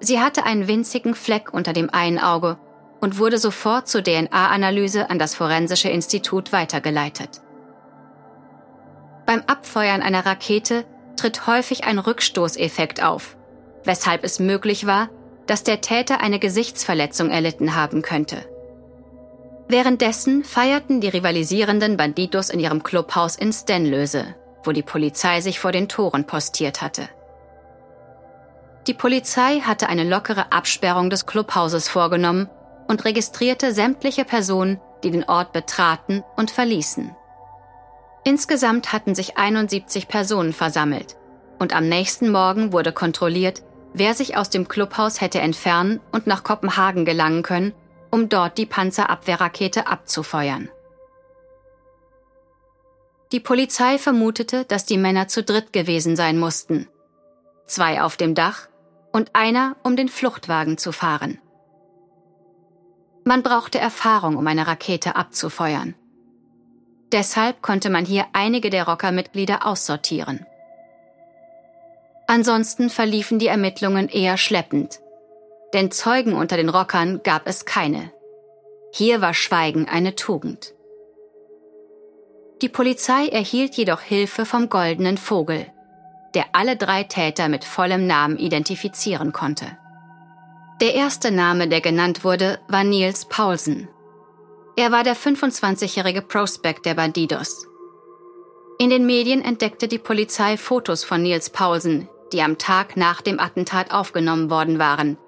Sie 0.00 0.18
hatte 0.18 0.44
einen 0.44 0.66
winzigen 0.66 1.14
Fleck 1.14 1.52
unter 1.52 1.74
dem 1.74 1.90
einen 1.90 2.18
Auge 2.18 2.58
und 3.02 3.18
wurde 3.18 3.36
sofort 3.36 3.86
zur 3.86 4.02
DNA-Analyse 4.02 5.10
an 5.10 5.18
das 5.18 5.34
Forensische 5.34 5.90
Institut 5.90 6.52
weitergeleitet. 6.52 7.42
Beim 9.26 9.42
Abfeuern 9.46 10.00
einer 10.00 10.24
Rakete 10.24 10.86
tritt 11.16 11.46
häufig 11.46 11.84
ein 11.84 11.98
Rückstoßeffekt 11.98 13.02
auf, 13.02 13.36
weshalb 13.84 14.24
es 14.24 14.38
möglich 14.38 14.86
war, 14.86 15.08
dass 15.46 15.64
der 15.64 15.80
Täter 15.80 16.20
eine 16.20 16.38
Gesichtsverletzung 16.38 17.30
erlitten 17.30 17.74
haben 17.74 18.02
könnte. 18.02 18.36
Währenddessen 19.68 20.44
feierten 20.44 21.00
die 21.00 21.08
rivalisierenden 21.08 21.96
Banditos 21.96 22.50
in 22.50 22.60
ihrem 22.60 22.82
Clubhaus 22.82 23.36
in 23.36 23.52
Stenlöse, 23.52 24.34
wo 24.64 24.72
die 24.72 24.82
Polizei 24.82 25.40
sich 25.40 25.60
vor 25.60 25.72
den 25.72 25.88
Toren 25.88 26.26
postiert 26.26 26.82
hatte. 26.82 27.08
Die 28.86 28.94
Polizei 28.94 29.60
hatte 29.60 29.88
eine 29.88 30.04
lockere 30.04 30.52
Absperrung 30.52 31.10
des 31.10 31.26
Clubhauses 31.26 31.88
vorgenommen 31.88 32.48
und 32.88 33.04
registrierte 33.04 33.72
sämtliche 33.72 34.24
Personen, 34.24 34.80
die 35.04 35.10
den 35.10 35.24
Ort 35.24 35.52
betraten 35.52 36.24
und 36.36 36.50
verließen. 36.50 37.14
Insgesamt 38.24 38.92
hatten 38.92 39.14
sich 39.14 39.38
71 39.38 40.08
Personen 40.08 40.52
versammelt 40.52 41.16
und 41.58 41.74
am 41.74 41.88
nächsten 41.88 42.30
Morgen 42.30 42.72
wurde 42.72 42.92
kontrolliert, 42.92 43.62
wer 43.92 44.14
sich 44.14 44.36
aus 44.36 44.50
dem 44.50 44.68
Clubhaus 44.68 45.20
hätte 45.20 45.40
entfernen 45.40 46.00
und 46.12 46.26
nach 46.26 46.44
Kopenhagen 46.44 47.04
gelangen 47.04 47.42
können, 47.42 47.72
um 48.10 48.28
dort 48.28 48.58
die 48.58 48.66
Panzerabwehrrakete 48.66 49.86
abzufeuern. 49.86 50.68
Die 53.32 53.40
Polizei 53.40 53.98
vermutete, 53.98 54.64
dass 54.64 54.86
die 54.86 54.98
Männer 54.98 55.28
zu 55.28 55.42
dritt 55.44 55.72
gewesen 55.72 56.16
sein 56.16 56.38
mussten. 56.38 56.88
Zwei 57.66 58.02
auf 58.02 58.16
dem 58.16 58.34
Dach 58.34 58.68
und 59.12 59.36
einer, 59.36 59.76
um 59.84 59.96
den 59.96 60.08
Fluchtwagen 60.08 60.78
zu 60.78 60.90
fahren. 60.90 61.38
Man 63.24 63.42
brauchte 63.42 63.78
Erfahrung, 63.78 64.36
um 64.36 64.46
eine 64.46 64.66
Rakete 64.66 65.14
abzufeuern. 65.14 65.94
Deshalb 67.12 67.62
konnte 67.62 67.90
man 67.90 68.04
hier 68.04 68.26
einige 68.32 68.70
der 68.70 68.86
Rockermitglieder 68.86 69.66
aussortieren. 69.66 70.46
Ansonsten 72.30 72.90
verliefen 72.90 73.40
die 73.40 73.48
Ermittlungen 73.48 74.08
eher 74.08 74.36
schleppend. 74.36 75.00
Denn 75.74 75.90
Zeugen 75.90 76.34
unter 76.34 76.56
den 76.56 76.68
Rockern 76.68 77.24
gab 77.24 77.48
es 77.48 77.64
keine. 77.64 78.12
Hier 78.92 79.20
war 79.20 79.34
Schweigen 79.34 79.88
eine 79.88 80.14
Tugend. 80.14 80.72
Die 82.62 82.68
Polizei 82.68 83.26
erhielt 83.26 83.74
jedoch 83.74 84.00
Hilfe 84.00 84.46
vom 84.46 84.68
Goldenen 84.68 85.18
Vogel, 85.18 85.66
der 86.34 86.44
alle 86.52 86.76
drei 86.76 87.02
Täter 87.02 87.48
mit 87.48 87.64
vollem 87.64 88.06
Namen 88.06 88.38
identifizieren 88.38 89.32
konnte. 89.32 89.66
Der 90.80 90.94
erste 90.94 91.32
Name, 91.32 91.66
der 91.66 91.80
genannt 91.80 92.22
wurde, 92.22 92.60
war 92.68 92.84
Niels 92.84 93.24
Paulsen. 93.24 93.88
Er 94.76 94.92
war 94.92 95.02
der 95.02 95.16
25-jährige 95.16 96.22
Prospect 96.22 96.86
der 96.86 96.94
Bandidos. 96.94 97.66
In 98.78 98.88
den 98.88 99.04
Medien 99.04 99.42
entdeckte 99.42 99.88
die 99.88 99.98
Polizei 99.98 100.56
Fotos 100.56 101.02
von 101.02 101.22
Niels 101.22 101.50
Paulsen, 101.50 102.08
die 102.32 102.42
am 102.42 102.58
Tag 102.58 102.96
nach 102.96 103.20
dem 103.20 103.40
Attentat 103.40 103.92
aufgenommen 103.92 104.50
worden 104.50 104.78
waren. 104.78 105.18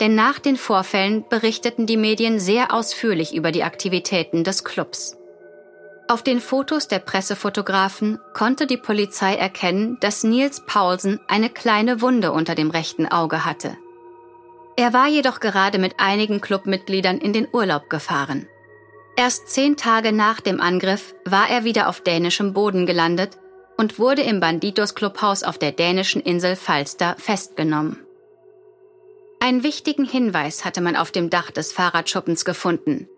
Denn 0.00 0.14
nach 0.14 0.38
den 0.38 0.56
Vorfällen 0.56 1.24
berichteten 1.28 1.86
die 1.86 1.96
Medien 1.96 2.38
sehr 2.38 2.72
ausführlich 2.72 3.34
über 3.34 3.52
die 3.52 3.64
Aktivitäten 3.64 4.44
des 4.44 4.64
Clubs. 4.64 5.16
Auf 6.08 6.22
den 6.22 6.40
Fotos 6.40 6.86
der 6.86 7.00
Pressefotografen 7.00 8.20
konnte 8.32 8.66
die 8.66 8.76
Polizei 8.76 9.34
erkennen, 9.34 9.96
dass 10.00 10.22
Niels 10.22 10.64
Paulsen 10.64 11.20
eine 11.26 11.50
kleine 11.50 12.00
Wunde 12.00 12.30
unter 12.30 12.54
dem 12.54 12.70
rechten 12.70 13.06
Auge 13.06 13.44
hatte. 13.44 13.76
Er 14.76 14.92
war 14.92 15.08
jedoch 15.08 15.40
gerade 15.40 15.78
mit 15.78 15.94
einigen 15.98 16.40
Clubmitgliedern 16.40 17.18
in 17.18 17.32
den 17.32 17.48
Urlaub 17.50 17.88
gefahren. 17.88 18.46
Erst 19.16 19.48
zehn 19.48 19.76
Tage 19.76 20.12
nach 20.12 20.40
dem 20.40 20.60
Angriff 20.60 21.14
war 21.24 21.48
er 21.48 21.64
wieder 21.64 21.88
auf 21.88 22.02
dänischem 22.02 22.52
Boden 22.52 22.84
gelandet 22.84 23.38
und 23.76 23.98
wurde 23.98 24.22
im 24.22 24.40
Banditos 24.40 24.94
Clubhaus 24.94 25.42
auf 25.42 25.58
der 25.58 25.72
dänischen 25.72 26.22
Insel 26.22 26.56
Falster 26.56 27.16
festgenommen. 27.18 28.00
Einen 29.40 29.62
wichtigen 29.62 30.04
Hinweis 30.04 30.64
hatte 30.64 30.80
man 30.80 30.96
auf 30.96 31.10
dem 31.10 31.30
Dach 31.30 31.50
des 31.50 31.72
Fahrradschuppens 31.72 32.44
gefunden. 32.44 33.08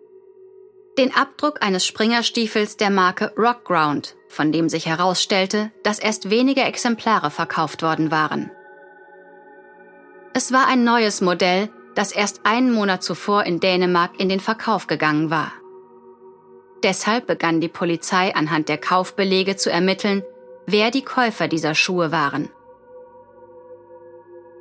Den 0.97 1.15
Abdruck 1.15 1.63
eines 1.63 1.85
Springerstiefels 1.85 2.75
der 2.75 2.89
Marke 2.89 3.31
Rockground, 3.37 4.15
von 4.27 4.51
dem 4.51 4.67
sich 4.67 4.85
herausstellte, 4.85 5.71
dass 5.83 5.97
erst 5.97 6.29
wenige 6.29 6.61
Exemplare 6.61 7.31
verkauft 7.31 7.81
worden 7.81 8.11
waren. 8.11 8.51
Es 10.33 10.51
war 10.51 10.67
ein 10.67 10.83
neues 10.83 11.21
Modell, 11.21 11.69
das 11.95 12.11
erst 12.11 12.41
einen 12.43 12.73
Monat 12.73 13.01
zuvor 13.01 13.45
in 13.45 13.59
Dänemark 13.59 14.19
in 14.19 14.29
den 14.29 14.39
Verkauf 14.39 14.87
gegangen 14.87 15.29
war. 15.29 15.51
Deshalb 16.83 17.27
begann 17.27 17.59
die 17.59 17.67
Polizei 17.67 18.35
anhand 18.35 18.69
der 18.69 18.77
Kaufbelege 18.77 19.55
zu 19.55 19.71
ermitteln, 19.71 20.23
wer 20.71 20.91
die 20.91 21.03
Käufer 21.03 21.47
dieser 21.47 21.75
Schuhe 21.75 22.11
waren. 22.11 22.49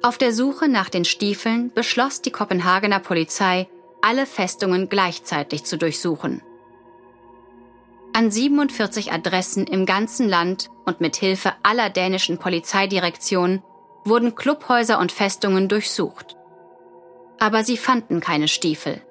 Auf 0.03 0.17
der 0.17 0.33
Suche 0.33 0.69
nach 0.69 0.89
den 0.89 1.05
Stiefeln 1.05 1.73
beschloss 1.75 2.23
die 2.23 2.31
Kopenhagener 2.31 3.01
Polizei, 3.01 3.69
alle 4.01 4.27
Festungen 4.27 4.89
gleichzeitig 4.89 5.65
zu 5.65 5.77
durchsuchen. 5.77 6.43
An 8.13 8.31
47 8.31 9.13
Adressen 9.13 9.67
im 9.67 9.87
ganzen 9.87 10.29
Land 10.29 10.71
und 10.87 11.01
mit 11.01 11.17
Hilfe 11.17 11.53
aller 11.63 11.91
dänischen 11.91 12.39
Polizeidirektionen 12.39 13.63
wurden 14.05 14.35
Clubhäuser 14.35 14.99
und 14.99 15.13
Festungen 15.13 15.69
durchsucht. 15.69 16.37
Aber 17.39 17.65
sie 17.65 17.77
fanden 17.77 18.21
keine 18.21 18.49
Stiefel. 18.49 19.03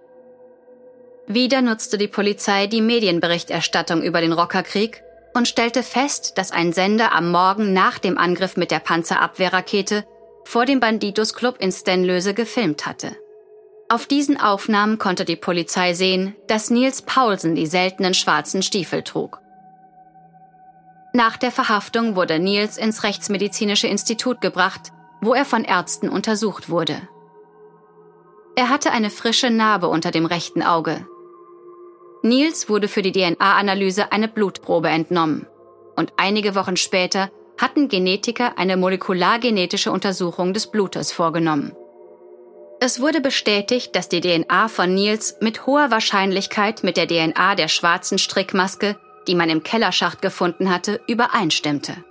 Wieder 1.28 1.62
nutzte 1.62 1.98
die 1.98 2.08
Polizei 2.08 2.68
die 2.68 2.82
Medienberichterstattung 2.82 4.02
über 4.02 4.22
den 4.22 4.34
Rockerkrieg 4.34 5.04
und 5.34 5.48
stellte 5.48 5.84
fest, 5.84 6.38
dass 6.38 6.52
ein 6.52 6.74
Sender 6.74 7.14
am 7.14 7.32
Morgen 7.32 7.74
nach 7.74 8.00
dem 8.00 8.18
Angriff 8.18 8.58
mit 8.58 8.72
der 8.72 8.80
Panzerabwehrrakete 8.80 10.06
vor 10.46 10.66
dem 10.66 10.80
Banditos 10.80 11.34
Club 11.34 11.58
in 11.60 11.72
Stenlöse 11.72 12.34
gefilmt 12.34 12.86
hatte. 12.86 13.16
Auf 13.90 14.06
diesen 14.06 14.40
Aufnahmen 14.40 14.98
konnte 14.98 15.24
die 15.26 15.36
Polizei 15.36 15.94
sehen, 15.94 16.36
dass 16.48 16.70
Nils 16.70 17.02
Paulsen 17.02 17.56
die 17.56 17.68
seltenen 17.68 18.14
schwarzen 18.14 18.62
Stiefel 18.62 19.04
trug. 19.04 19.40
Nach 21.14 21.38
der 21.38 21.52
Verhaftung 21.52 22.16
wurde 22.16 22.38
Nils 22.38 22.78
ins 22.78 23.04
Rechtsmedizinische 23.04 23.88
Institut 23.88 24.42
gebracht, 24.42 24.92
wo 25.22 25.34
er 25.34 25.46
von 25.46 25.64
Ärzten 25.64 26.10
untersucht 26.10 26.70
wurde. 26.70 27.08
Er 28.56 28.70
hatte 28.70 28.92
eine 28.92 29.10
frische 29.10 29.50
Narbe 29.50 29.88
unter 29.88 30.12
dem 30.12 30.26
rechten 30.26 30.64
Auge, 30.64 31.08
Nils 32.28 32.70
wurde 32.70 32.88
für 32.88 33.02
die 33.02 33.12
DNA-Analyse 33.12 34.12
eine 34.12 34.28
Blutprobe 34.28 34.90
entnommen. 34.90 35.48
Und 35.96 36.14
einige 36.18 36.56
Wochen 36.56 36.78
später 36.78 37.32
hatten 37.58 37.90
Genetiker 37.90 38.58
eine 38.58 38.78
molekulargenetische 38.78 39.92
Untersuchung 39.92 40.54
des 40.54 40.68
Blutes 40.68 41.12
vorgenommen. 41.12 41.76
Es 42.80 43.02
wurde 43.02 43.22
bestätigt, 43.22 43.96
dass 43.96 44.08
die 44.08 44.22
DNA 44.22 44.68
von 44.68 44.94
Nils 44.94 45.38
mit 45.42 45.66
hoher 45.66 45.90
Wahrscheinlichkeit 45.90 46.84
mit 46.84 46.96
der 46.96 47.08
DNA 47.08 47.56
der 47.56 47.68
schwarzen 47.68 48.20
Strickmaske, 48.20 49.00
die 49.28 49.34
man 49.34 49.50
im 49.50 49.64
Kellerschacht 49.64 50.22
gefunden 50.22 50.70
hatte, 50.70 51.02
übereinstimmte. 51.08 52.04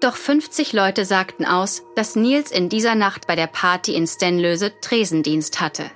Doch 0.00 0.16
50 0.16 0.72
Leute 0.72 1.04
sagten 1.04 1.44
aus, 1.44 1.82
dass 1.96 2.16
Nils 2.16 2.50
in 2.50 2.70
dieser 2.70 2.94
Nacht 2.94 3.26
bei 3.26 3.36
der 3.36 3.46
Party 3.46 3.94
in 3.94 4.06
Stenlöse 4.06 4.72
Tresendienst 4.80 5.60
hatte. 5.60 5.90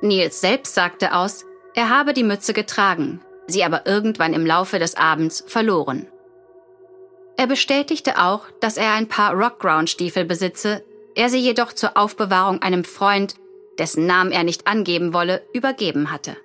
Nils 0.00 0.40
selbst 0.40 0.74
sagte 0.74 1.14
aus, 1.14 1.46
er 1.74 1.88
habe 1.88 2.12
die 2.12 2.24
Mütze 2.24 2.52
getragen, 2.52 3.20
sie 3.46 3.64
aber 3.64 3.86
irgendwann 3.86 4.34
im 4.34 4.46
Laufe 4.46 4.78
des 4.78 4.96
Abends 4.96 5.44
verloren. 5.46 6.06
Er 7.36 7.46
bestätigte 7.46 8.18
auch, 8.22 8.42
dass 8.60 8.76
er 8.76 8.92
ein 8.92 9.08
paar 9.08 9.34
Rockground-Stiefel 9.34 10.24
besitze, 10.24 10.84
er 11.14 11.28
sie 11.28 11.40
jedoch 11.40 11.72
zur 11.72 11.96
Aufbewahrung 11.96 12.62
einem 12.62 12.84
Freund, 12.84 13.36
dessen 13.78 14.06
Namen 14.06 14.32
er 14.32 14.44
nicht 14.44 14.66
angeben 14.66 15.14
wolle, 15.14 15.42
übergeben 15.52 16.10
hatte. 16.10 16.36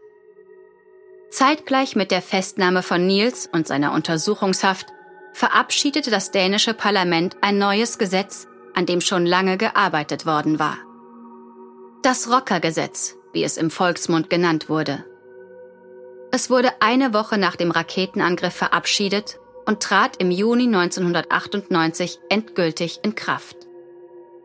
Zeitgleich 1.29 1.96
mit 1.96 2.12
der 2.12 2.22
Festnahme 2.22 2.84
von 2.84 3.05
Niels 3.05 3.50
und 3.51 3.67
seiner 3.67 3.91
Untersuchungshaft 3.91 4.88
verabschiedete 5.34 6.10
das 6.10 6.32
dänische 6.32 6.73
Parlament 6.73 7.36
ein 7.41 7.58
neues 7.58 7.97
Gesetz, 7.97 8.47
an 8.73 8.86
dem 8.86 9.01
schon 9.01 9.25
lange 9.25 9.58
gearbeitet 9.58 10.25
worden 10.25 10.58
war. 10.58 10.78
Das 12.01 12.32
Rockergesetz, 12.32 13.17
wie 13.34 13.43
es 13.43 13.58
im 13.58 13.69
Volksmund 13.69 14.30
genannt 14.30 14.69
wurde. 14.69 15.04
Es 16.31 16.49
wurde 16.49 16.71
eine 16.81 17.13
Woche 17.13 17.37
nach 17.37 17.55
dem 17.55 17.71
Raketenangriff 17.71 18.53
verabschiedet 18.53 19.39
und 19.65 19.81
trat 19.81 20.17
im 20.17 20.31
Juni 20.31 20.65
1998 20.65 22.19
endgültig 22.29 22.99
in 23.03 23.15
Kraft. 23.15 23.57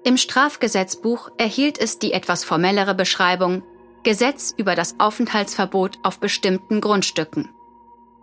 Im 0.04 0.16
Strafgesetzbuch 0.16 1.30
erhielt 1.38 1.78
es 1.78 1.98
die 1.98 2.12
etwas 2.12 2.44
formellere 2.44 2.94
Beschreibung 2.94 3.62
Gesetz 4.02 4.52
über 4.56 4.74
das 4.74 4.96
Aufenthaltsverbot 4.98 5.98
auf 6.02 6.18
bestimmten 6.18 6.80
Grundstücken 6.80 7.50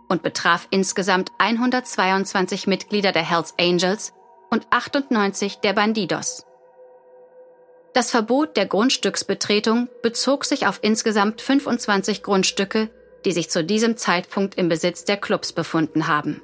und 0.08 0.22
betraf 0.22 0.66
insgesamt 0.70 1.32
122 1.38 2.66
Mitglieder 2.66 3.12
der 3.12 3.22
Hells 3.22 3.54
Angels 3.58 4.12
und 4.50 4.66
98 4.70 5.60
der 5.60 5.72
Bandidos. 5.72 6.44
Das 7.94 8.10
Verbot 8.10 8.56
der 8.56 8.66
Grundstücksbetretung 8.66 9.88
bezog 10.02 10.44
sich 10.44 10.66
auf 10.66 10.80
insgesamt 10.82 11.40
25 11.40 12.22
Grundstücke 12.22 12.90
die 13.24 13.32
sich 13.32 13.50
zu 13.50 13.64
diesem 13.64 13.96
Zeitpunkt 13.96 14.56
im 14.56 14.68
Besitz 14.68 15.04
der 15.04 15.16
Clubs 15.16 15.52
befunden 15.52 16.06
haben. 16.06 16.42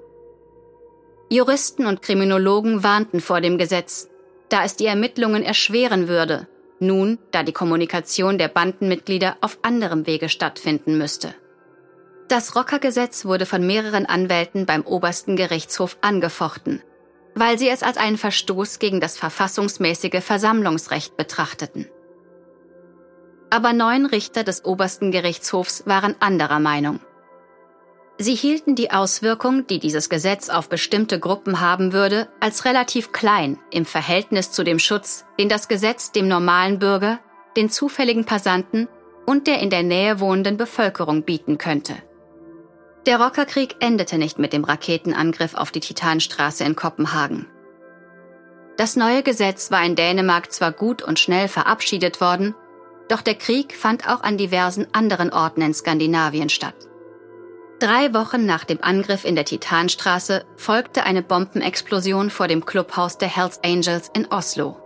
Juristen 1.28 1.86
und 1.86 2.02
Kriminologen 2.02 2.84
warnten 2.84 3.20
vor 3.20 3.40
dem 3.40 3.58
Gesetz, 3.58 4.08
da 4.48 4.64
es 4.64 4.76
die 4.76 4.86
Ermittlungen 4.86 5.42
erschweren 5.42 6.06
würde, 6.06 6.46
nun 6.78 7.18
da 7.32 7.42
die 7.42 7.52
Kommunikation 7.52 8.38
der 8.38 8.48
Bandenmitglieder 8.48 9.36
auf 9.40 9.58
anderem 9.62 10.06
Wege 10.06 10.28
stattfinden 10.28 10.98
müsste. 10.98 11.34
Das 12.28 12.56
Rockergesetz 12.56 13.24
wurde 13.24 13.46
von 13.46 13.66
mehreren 13.66 14.06
Anwälten 14.06 14.66
beim 14.66 14.82
obersten 14.82 15.36
Gerichtshof 15.36 15.96
angefochten, 16.00 16.82
weil 17.34 17.58
sie 17.58 17.68
es 17.68 17.82
als 17.82 17.96
einen 17.96 18.18
Verstoß 18.18 18.78
gegen 18.78 19.00
das 19.00 19.16
verfassungsmäßige 19.16 20.22
Versammlungsrecht 20.22 21.16
betrachteten. 21.16 21.86
Aber 23.56 23.72
neun 23.72 24.04
Richter 24.04 24.44
des 24.44 24.66
obersten 24.66 25.10
Gerichtshofs 25.10 25.84
waren 25.86 26.14
anderer 26.20 26.58
Meinung. 26.58 27.00
Sie 28.18 28.34
hielten 28.34 28.74
die 28.74 28.90
Auswirkung, 28.90 29.66
die 29.66 29.78
dieses 29.78 30.10
Gesetz 30.10 30.50
auf 30.50 30.68
bestimmte 30.68 31.18
Gruppen 31.18 31.58
haben 31.58 31.94
würde, 31.94 32.28
als 32.38 32.66
relativ 32.66 33.12
klein 33.12 33.58
im 33.70 33.86
Verhältnis 33.86 34.52
zu 34.52 34.62
dem 34.62 34.78
Schutz, 34.78 35.24
den 35.40 35.48
das 35.48 35.68
Gesetz 35.68 36.12
dem 36.12 36.28
normalen 36.28 36.78
Bürger, 36.78 37.18
den 37.56 37.70
zufälligen 37.70 38.26
Passanten 38.26 38.88
und 39.24 39.46
der 39.46 39.60
in 39.60 39.70
der 39.70 39.84
Nähe 39.84 40.20
wohnenden 40.20 40.58
Bevölkerung 40.58 41.22
bieten 41.22 41.56
könnte. 41.56 41.94
Der 43.06 43.18
Rockerkrieg 43.18 43.76
endete 43.80 44.18
nicht 44.18 44.38
mit 44.38 44.52
dem 44.52 44.64
Raketenangriff 44.64 45.54
auf 45.54 45.70
die 45.70 45.80
Titanstraße 45.80 46.62
in 46.62 46.76
Kopenhagen. 46.76 47.46
Das 48.76 48.96
neue 48.96 49.22
Gesetz 49.22 49.70
war 49.70 49.82
in 49.82 49.96
Dänemark 49.96 50.52
zwar 50.52 50.72
gut 50.72 51.00
und 51.00 51.18
schnell 51.18 51.48
verabschiedet 51.48 52.20
worden, 52.20 52.54
doch 53.08 53.22
der 53.22 53.34
Krieg 53.34 53.74
fand 53.76 54.08
auch 54.08 54.22
an 54.22 54.36
diversen 54.36 54.86
anderen 54.92 55.32
Orten 55.32 55.62
in 55.62 55.74
Skandinavien 55.74 56.48
statt. 56.48 56.74
Drei 57.78 58.14
Wochen 58.14 58.46
nach 58.46 58.64
dem 58.64 58.78
Angriff 58.82 59.24
in 59.24 59.34
der 59.34 59.44
Titanstraße 59.44 60.44
folgte 60.56 61.04
eine 61.04 61.22
Bombenexplosion 61.22 62.30
vor 62.30 62.48
dem 62.48 62.64
Clubhaus 62.64 63.18
der 63.18 63.28
Hells 63.28 63.60
Angels 63.62 64.10
in 64.14 64.26
Oslo. 64.26 64.76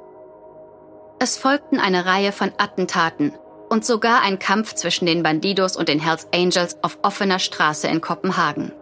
Es 1.20 1.36
folgten 1.36 1.78
eine 1.78 2.06
Reihe 2.06 2.32
von 2.32 2.50
Attentaten 2.58 3.32
und 3.68 3.84
sogar 3.84 4.22
ein 4.22 4.40
Kampf 4.40 4.74
zwischen 4.74 5.06
den 5.06 5.22
Bandidos 5.22 5.76
und 5.76 5.88
den 5.88 6.00
Hells 6.00 6.26
Angels 6.34 6.78
auf 6.82 6.98
offener 7.02 7.38
Straße 7.38 7.86
in 7.86 8.00
Kopenhagen. 8.00 8.72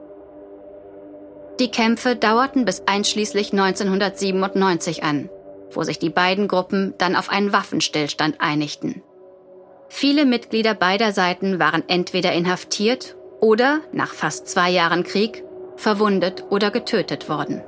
Die 1.61 1.70
Kämpfe 1.70 2.16
dauerten 2.16 2.64
bis 2.64 2.85
einschließlich 2.87 3.53
1997 3.53 5.03
an, 5.03 5.29
wo 5.72 5.83
sich 5.83 5.98
die 5.98 6.09
beiden 6.09 6.48
Gruppen 6.48 6.94
dann 6.96 7.16
auf 7.16 7.29
einen 7.29 7.53
Waffenstillstand 7.53 8.40
einigten. 8.40 9.03
Viele 9.88 10.27
Mitglieder 10.27 10.74
beider 10.74 11.12
Seiten 11.12 11.59
waren 11.59 11.83
entweder 11.88 12.33
inhaftiert 12.33 13.16
oder, 13.40 13.81
nach 13.92 14.14
fast 14.14 14.48
zwei 14.48 14.70
Jahren 14.70 15.03
Krieg, 15.03 15.44
verwundet 15.77 16.44
oder 16.51 16.70
getötet 16.70 17.29
worden. 17.29 17.62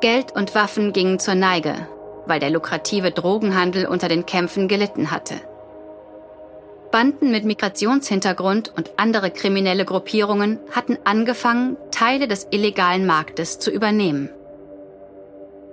Geld 0.00 0.32
und 0.34 0.54
Waffen 0.54 0.92
gingen 0.92 1.18
zur 1.20 1.36
Neige, 1.36 1.86
weil 2.26 2.40
der 2.40 2.50
lukrative 2.50 3.12
Drogenhandel 3.12 3.86
unter 3.86 4.08
den 4.08 4.26
Kämpfen 4.26 4.66
gelitten 4.66 5.10
hatte. 5.10 5.34
Banden 6.90 7.30
mit 7.30 7.44
Migrationshintergrund 7.44 8.72
und 8.76 8.90
andere 8.98 9.30
kriminelle 9.30 9.84
Gruppierungen 9.84 10.58
hatten 10.72 10.98
angefangen, 11.04 11.76
Teile 11.90 12.28
des 12.28 12.48
illegalen 12.50 13.06
Marktes 13.06 13.58
zu 13.58 13.70
übernehmen. 13.70 14.28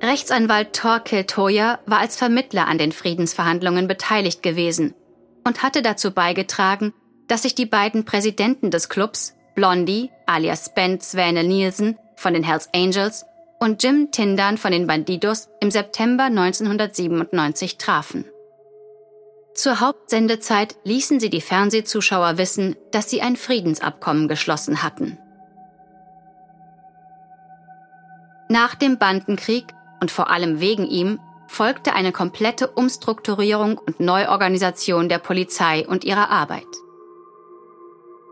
Rechtsanwalt 0.02 0.74
Torkel 0.74 1.26
Toya 1.26 1.80
war 1.86 2.00
als 2.00 2.16
Vermittler 2.16 2.68
an 2.68 2.78
den 2.78 2.94
Friedensverhandlungen 2.94 3.88
beteiligt 3.88 4.42
gewesen 4.42 4.96
und 5.46 5.62
hatte 5.62 5.82
dazu 5.82 6.12
beigetragen, 6.12 6.94
dass 7.28 7.42
sich 7.42 7.54
die 7.54 7.66
beiden 7.66 8.06
Präsidenten 8.06 8.72
des 8.72 8.88
Clubs, 8.88 9.36
Blondie 9.56 10.10
alias 10.26 10.74
Ben 10.74 11.02
Sväne 11.02 11.44
Nielsen 11.44 11.98
von 12.16 12.34
den 12.34 12.44
Hells 12.44 12.70
Angels 12.74 13.26
und 13.60 13.84
Jim 13.84 14.10
Tindan 14.12 14.58
von 14.58 14.72
den 14.72 14.88
Bandidos 14.88 15.50
im 15.60 15.70
September 15.70 16.26
1997 16.26 17.78
trafen. 17.78 18.26
Zur 19.54 19.82
Hauptsendezeit 19.82 20.78
ließen 20.86 21.20
sie 21.20 21.30
die 21.30 21.42
Fernsehzuschauer 21.42 22.38
wissen, 22.38 22.78
dass 22.92 23.10
sie 23.10 23.22
ein 23.22 23.36
Friedensabkommen 23.36 24.30
geschlossen 24.30 24.82
hatten. 24.82 25.18
Nach 28.48 28.76
dem 28.76 28.98
Bandenkrieg 28.98 29.66
und 30.00 30.12
vor 30.12 30.30
allem 30.30 30.60
wegen 30.60 30.86
ihm 30.86 31.20
folgte 31.48 31.94
eine 31.94 32.12
komplette 32.12 32.68
Umstrukturierung 32.68 33.78
und 33.78 34.00
Neuorganisation 34.00 35.10
der 35.10 35.18
Polizei 35.18 35.88
und 35.88 36.04
ihrer 36.04 36.30
Arbeit. 36.30 36.68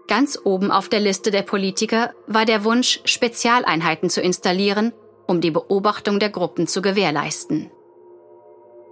Ganz 0.07 0.39
oben 0.43 0.71
auf 0.71 0.87
der 0.87 1.01
Liste 1.01 1.31
der 1.31 1.41
Politiker 1.41 2.13
war 2.27 2.45
der 2.45 2.63
Wunsch, 2.63 3.01
Spezialeinheiten 3.03 4.09
zu 4.09 4.21
installieren, 4.21 4.93
um 5.25 5.41
die 5.41 5.51
Beobachtung 5.51 6.19
der 6.19 6.29
Gruppen 6.29 6.67
zu 6.67 6.81
gewährleisten. 6.81 7.69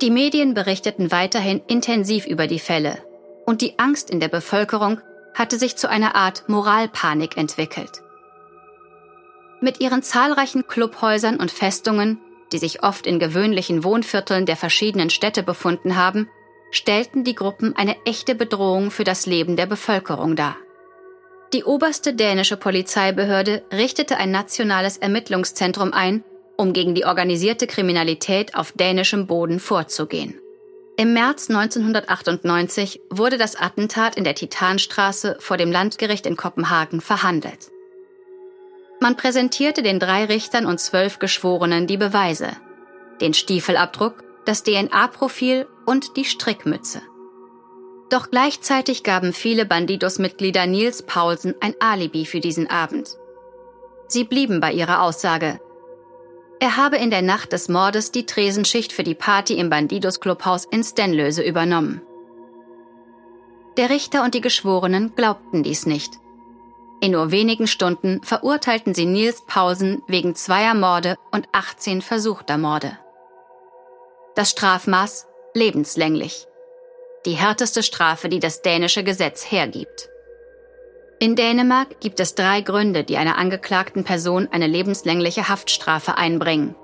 Die 0.02 0.12
Medien 0.12 0.54
berichteten 0.54 1.12
weiterhin 1.12 1.62
intensiv 1.68 2.26
über 2.26 2.48
die 2.48 2.60
Fälle 2.60 2.98
und 3.46 3.62
die 3.62 3.80
Angst 3.80 4.10
in 4.10 4.20
der 4.20 4.28
Bevölkerung 4.28 5.00
hatte 5.34 5.58
sich 5.58 5.78
zu 5.78 5.90
einer 5.90 6.16
Art 6.16 6.50
Moralpanik 6.50 7.38
entwickelt. 7.38 8.02
Mit 9.62 9.80
ihren 9.80 10.04
zahlreichen 10.04 10.68
Clubhäusern 10.68 11.38
und 11.38 11.52
Festungen, 11.52 12.20
die 12.52 12.58
sich 12.58 12.84
oft 12.84 13.08
in 13.08 13.20
gewöhnlichen 13.20 13.84
Wohnvierteln 13.84 14.46
der 14.46 14.56
verschiedenen 14.56 15.10
Städte 15.10 15.44
befunden 15.44 15.96
haben, 15.96 16.30
stellten 16.72 17.24
die 17.24 17.36
Gruppen 17.36 17.76
eine 17.76 17.96
echte 18.06 18.36
Bedrohung 18.36 18.92
für 18.92 19.04
das 19.04 19.26
Leben 19.26 19.56
der 19.56 19.66
Bevölkerung 19.66 20.36
dar. 20.36 20.58
Die 21.54 21.64
oberste 21.64 22.14
dänische 22.14 22.58
Polizeibehörde 22.58 23.64
richtete 23.72 24.18
ein 24.18 24.32
nationales 24.32 24.98
Ermittlungszentrum 24.98 25.94
ein, 25.94 26.24
um 26.58 26.74
gegen 26.74 26.96
die 26.96 27.06
organisierte 27.06 27.68
Kriminalität 27.68 28.56
auf 28.56 28.72
dänischem 28.74 29.28
Boden 29.28 29.60
vorzugehen. 29.60 30.40
Im 30.98 31.14
März 31.14 31.50
1998 31.50 33.02
wurde 33.10 33.38
das 33.38 33.58
Attentat 33.58 34.16
in 34.16 34.24
der 34.24 34.36
Titanstraße 34.36 35.38
vor 35.40 35.58
dem 35.58 35.72
Landgericht 35.72 36.26
in 36.26 36.38
Kopenhagen 36.38 37.02
verhandelt. 37.02 37.70
Man 39.00 39.18
präsentierte 39.18 39.84
den 39.84 40.00
drei 40.00 40.26
Richtern 40.26 40.66
und 40.66 40.80
zwölf 40.80 41.20
Geschworenen 41.20 41.88
die 41.88 41.98
Beweise, 41.98 42.50
den 43.22 43.34
Stiefelabdruck, 43.34 44.24
das 44.46 44.64
DNA-Profil 44.64 45.68
und 45.86 46.18
die 46.18 46.26
Strickmütze. 46.26 47.02
Doch 48.10 48.30
gleichzeitig 48.30 49.04
gaben 49.04 49.34
viele 49.34 49.66
Bandidos-Mitglieder 49.66 50.68
Nils 50.68 51.04
Paulsen 51.04 51.56
ein 51.60 51.74
Alibi 51.80 52.26
für 52.26 52.40
diesen 52.40 52.70
Abend. 52.70 53.18
Sie 54.08 54.24
blieben 54.24 54.62
bei 54.62 54.72
ihrer 54.72 55.02
Aussage. 55.02 55.60
Er 56.60 56.78
habe 56.78 56.98
in 56.98 57.10
der 57.10 57.22
Nacht 57.22 57.52
des 57.52 57.68
Mordes 57.68 58.12
die 58.12 58.26
Tresenschicht 58.26 58.94
für 58.94 59.04
die 59.04 59.16
Party 59.16 59.56
im 59.56 59.70
Bandidos 59.70 60.20
Clubhaus 60.20 60.66
in 60.66 60.84
Stenlöse 60.84 61.44
übernommen. 61.44 62.02
Der 63.78 63.90
Richter 63.90 64.24
und 64.24 64.34
die 64.34 64.42
Geschworenen 64.42 65.14
glaubten 65.16 65.64
dies 65.64 65.86
nicht. 65.86 66.14
In 67.02 67.12
nur 67.12 67.32
wenigen 67.32 67.68
Stunden 67.68 68.22
verurteilten 68.24 68.94
sie 68.94 69.06
Nils 69.06 69.46
Paulsen 69.46 70.02
wegen 70.08 70.36
zweier 70.36 70.74
Morde 70.74 71.18
und 71.32 71.48
18 71.52 72.02
versuchter 72.02 72.58
Morde. 72.58 72.98
Das 74.36 74.50
Strafmaß 74.50 75.28
lebenslänglich 75.54 76.48
die 77.26 77.34
härteste 77.34 77.84
Strafe, 77.84 78.30
die 78.30 78.40
das 78.40 78.62
dänische 78.62 79.04
Gesetz 79.04 79.50
hergibt. 79.52 80.10
In 81.20 81.36
Dänemark 81.36 82.00
gibt 82.00 82.20
es 82.20 82.36
drei 82.36 82.62
Gründe, 82.62 83.04
die 83.04 83.18
einer 83.18 83.38
angeklagten 83.38 84.04
Person 84.04 84.48
eine 84.52 84.68
lebenslängliche 84.68 85.50
Haftstrafe 85.50 86.18
einbringen. 86.18 86.76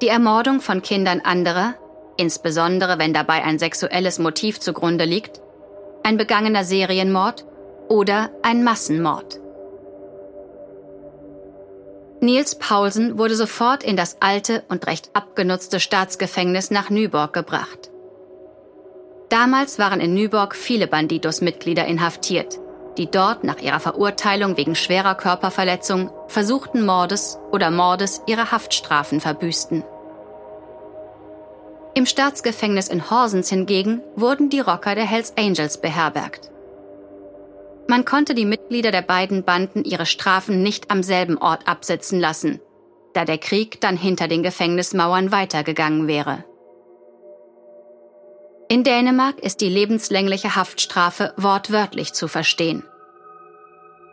Die 0.00 0.08
Ermordung 0.08 0.60
von 0.60 0.82
Kindern 0.82 1.20
anderer, 1.20 1.74
insbesondere 2.16 2.98
wenn 2.98 3.12
dabei 3.12 3.42
ein 3.42 3.58
sexuelles 3.58 4.18
Motiv 4.18 4.60
zugrunde 4.60 5.04
liegt, 5.04 5.40
ein 6.04 6.16
begangener 6.16 6.64
Serienmord 6.64 7.44
oder 7.88 8.30
ein 8.42 8.64
Massenmord. 8.64 9.40
Niels 12.20 12.56
Paulsen 12.56 13.16
wurde 13.16 13.36
sofort 13.36 13.84
in 13.84 13.96
das 13.96 14.16
alte 14.20 14.64
und 14.68 14.86
recht 14.86 15.10
abgenutzte 15.12 15.78
Staatsgefängnis 15.78 16.70
nach 16.70 16.90
Nyborg 16.90 17.32
gebracht. 17.32 17.90
Damals 19.28 19.78
waren 19.78 20.00
in 20.00 20.14
Nyborg 20.14 20.56
viele 20.56 20.88
Bandidos-Mitglieder 20.88 21.84
inhaftiert, 21.84 22.58
die 22.96 23.08
dort 23.08 23.44
nach 23.44 23.60
ihrer 23.60 23.78
Verurteilung 23.78 24.56
wegen 24.56 24.74
schwerer 24.74 25.14
Körperverletzung, 25.14 26.10
versuchten 26.26 26.84
Mordes 26.84 27.38
oder 27.52 27.70
Mordes 27.70 28.22
ihre 28.26 28.50
Haftstrafen 28.50 29.20
verbüßten. 29.20 29.84
Im 31.94 32.06
Staatsgefängnis 32.06 32.88
in 32.88 33.10
Horsens 33.10 33.48
hingegen 33.48 34.02
wurden 34.16 34.50
die 34.50 34.60
Rocker 34.60 34.94
der 34.94 35.04
Hells 35.04 35.34
Angels 35.36 35.80
beherbergt. 35.80 36.50
Man 37.90 38.04
konnte 38.04 38.34
die 38.34 38.44
Mitglieder 38.44 38.90
der 38.90 39.00
beiden 39.00 39.44
Banden 39.44 39.82
ihre 39.82 40.04
Strafen 40.04 40.62
nicht 40.62 40.90
am 40.90 41.02
selben 41.02 41.38
Ort 41.38 41.66
absitzen 41.66 42.20
lassen, 42.20 42.60
da 43.14 43.24
der 43.24 43.38
Krieg 43.38 43.80
dann 43.80 43.96
hinter 43.96 44.28
den 44.28 44.42
Gefängnismauern 44.42 45.32
weitergegangen 45.32 46.06
wäre. 46.06 46.44
In 48.68 48.84
Dänemark 48.84 49.38
ist 49.38 49.62
die 49.62 49.70
lebenslängliche 49.70 50.54
Haftstrafe 50.54 51.32
wortwörtlich 51.38 52.12
zu 52.12 52.28
verstehen. 52.28 52.84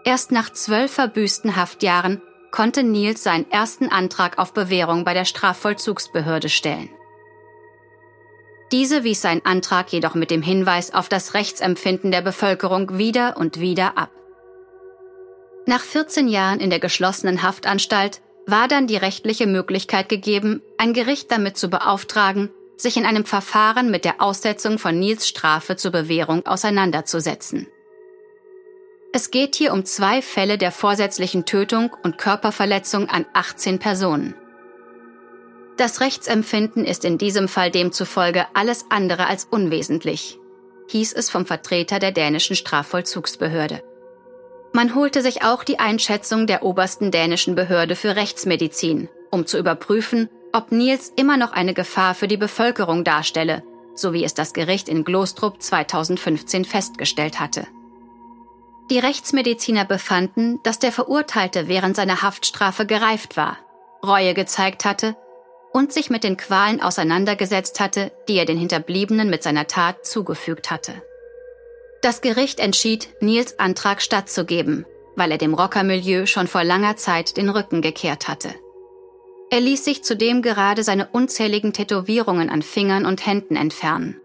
Erst 0.05 0.31
nach 0.31 0.49
zwölf 0.53 0.93
verbüßten 0.93 1.57
Haftjahren 1.57 2.21
konnte 2.51 2.81
Nils 2.81 3.23
seinen 3.23 3.51
ersten 3.51 3.89
Antrag 3.89 4.39
auf 4.39 4.53
Bewährung 4.53 5.03
bei 5.03 5.13
der 5.13 5.25
Strafvollzugsbehörde 5.25 6.47
stellen. 6.47 6.89
Diese 8.71 9.03
wies 9.03 9.21
seinen 9.21 9.45
Antrag 9.45 9.91
jedoch 9.93 10.15
mit 10.15 10.31
dem 10.31 10.41
Hinweis 10.41 10.93
auf 10.93 11.07
das 11.07 11.33
Rechtsempfinden 11.33 12.11
der 12.11 12.21
Bevölkerung 12.21 12.97
wieder 12.97 13.37
und 13.37 13.59
wieder 13.59 13.97
ab. 13.97 14.09
Nach 15.67 15.81
14 15.81 16.27
Jahren 16.27 16.59
in 16.59 16.69
der 16.69 16.79
geschlossenen 16.79 17.41
Haftanstalt 17.41 18.21
war 18.47 18.67
dann 18.67 18.87
die 18.87 18.97
rechtliche 18.97 19.47
Möglichkeit 19.47 20.09
gegeben, 20.09 20.61
ein 20.77 20.93
Gericht 20.93 21.31
damit 21.31 21.57
zu 21.57 21.69
beauftragen, 21.69 22.49
sich 22.77 22.97
in 22.97 23.05
einem 23.05 23.25
Verfahren 23.25 23.89
mit 23.89 24.05
der 24.05 24.21
Aussetzung 24.21 24.77
von 24.77 24.99
Nils 24.99 25.27
Strafe 25.27 25.75
zur 25.75 25.91
Bewährung 25.91 26.45
auseinanderzusetzen. 26.45 27.67
Es 29.13 29.31
geht 29.31 29.55
hier 29.55 29.71
um 29.71 29.85
zwei 29.85 30.21
Fälle 30.21 30.57
der 30.57 30.71
vorsätzlichen 30.71 31.45
Tötung 31.45 31.95
und 32.03 32.17
Körperverletzung 32.17 33.09
an 33.09 33.25
18 33.33 33.79
Personen. 33.79 34.35
Das 35.77 35.99
Rechtsempfinden 35.99 36.85
ist 36.85 37.03
in 37.03 37.17
diesem 37.17 37.47
Fall 37.47 37.69
demzufolge 37.69 38.45
alles 38.53 38.85
andere 38.89 39.27
als 39.27 39.45
unwesentlich, 39.45 40.39
hieß 40.87 41.11
es 41.13 41.29
vom 41.29 41.45
Vertreter 41.45 41.99
der 41.99 42.11
dänischen 42.11 42.55
Strafvollzugsbehörde. 42.55 43.83
Man 44.71 44.95
holte 44.95 45.21
sich 45.21 45.43
auch 45.43 45.63
die 45.63 45.79
Einschätzung 45.79 46.47
der 46.47 46.63
obersten 46.63 47.11
dänischen 47.11 47.55
Behörde 47.55 47.95
für 47.95 48.15
Rechtsmedizin, 48.15 49.09
um 49.31 49.45
zu 49.45 49.57
überprüfen, 49.57 50.29
ob 50.53 50.71
Nils 50.71 51.11
immer 51.15 51.35
noch 51.35 51.51
eine 51.51 51.73
Gefahr 51.73 52.15
für 52.15 52.29
die 52.29 52.37
Bevölkerung 52.37 53.03
darstelle, 53.03 53.61
so 53.95 54.13
wie 54.13 54.23
es 54.23 54.33
das 54.33 54.53
Gericht 54.53 54.87
in 54.87 55.03
Glostrup 55.03 55.61
2015 55.61 56.63
festgestellt 56.63 57.39
hatte. 57.41 57.67
Die 58.89 58.99
Rechtsmediziner 58.99 59.83
befanden, 59.83 60.61
dass 60.63 60.79
der 60.79 60.93
Verurteilte 60.93 61.67
während 61.67 61.97
seiner 61.97 62.21
Haftstrafe 62.21 62.85
gereift 62.85 63.35
war, 63.35 63.57
Reue 64.03 64.33
gezeigt 64.33 64.85
hatte 64.85 65.17
und 65.75 65.91
sich 65.91 66.09
mit 66.09 66.23
den 66.23 66.37
Qualen 66.37 66.81
auseinandergesetzt 66.81 67.81
hatte, 67.81 68.13
die 68.29 68.37
er 68.37 68.45
den 68.45 68.57
Hinterbliebenen 68.57 69.29
mit 69.29 69.43
seiner 69.43 69.67
Tat 69.67 70.05
zugefügt 70.05 70.71
hatte. 70.71 70.93
Das 72.01 72.21
Gericht 72.21 72.61
entschied, 72.61 73.09
Nils 73.19 73.59
Antrag 73.59 74.01
stattzugeben, 74.01 74.85
weil 75.17 75.33
er 75.33 75.37
dem 75.37 75.53
Rockermilieu 75.53 76.27
schon 76.27 76.47
vor 76.47 76.63
langer 76.63 76.95
Zeit 76.95 77.35
den 77.35 77.49
Rücken 77.49 77.81
gekehrt 77.81 78.29
hatte. 78.29 78.55
Er 79.49 79.59
ließ 79.59 79.83
sich 79.83 80.01
zudem 80.01 80.41
gerade 80.41 80.81
seine 80.81 81.09
unzähligen 81.11 81.73
Tätowierungen 81.73 82.49
an 82.49 82.61
Fingern 82.61 83.05
und 83.05 83.25
Händen 83.25 83.57
entfernen. 83.57 84.21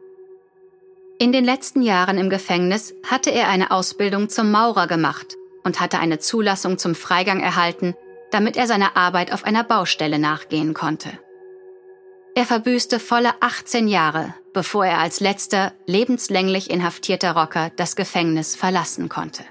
In 1.18 1.32
den 1.32 1.44
letzten 1.44 1.82
Jahren 1.82 2.16
im 2.16 2.30
Gefängnis 2.30 2.94
hatte 3.04 3.30
er 3.30 3.48
eine 3.48 3.72
Ausbildung 3.72 4.28
zum 4.28 4.52
Maurer 4.52 4.86
gemacht 4.86 5.34
und 5.64 5.80
hatte 5.80 5.98
eine 5.98 6.20
Zulassung 6.20 6.78
zum 6.78 6.94
Freigang 6.94 7.40
erhalten, 7.40 7.96
damit 8.30 8.56
er 8.56 8.68
seiner 8.68 8.96
Arbeit 8.96 9.32
auf 9.32 9.42
einer 9.42 9.64
Baustelle 9.64 10.20
nachgehen 10.20 10.74
konnte. 10.74 11.18
Er 12.40 12.46
verbüßte 12.46 13.00
volle 13.00 13.32
18 13.40 13.86
Jahre, 13.86 14.32
bevor 14.54 14.86
er 14.86 14.96
als 14.96 15.20
letzter 15.20 15.74
lebenslänglich 15.84 16.70
inhaftierter 16.70 17.32
Rocker 17.32 17.70
das 17.76 17.96
Gefängnis 17.96 18.56
verlassen 18.56 19.10
konnte. 19.10 19.44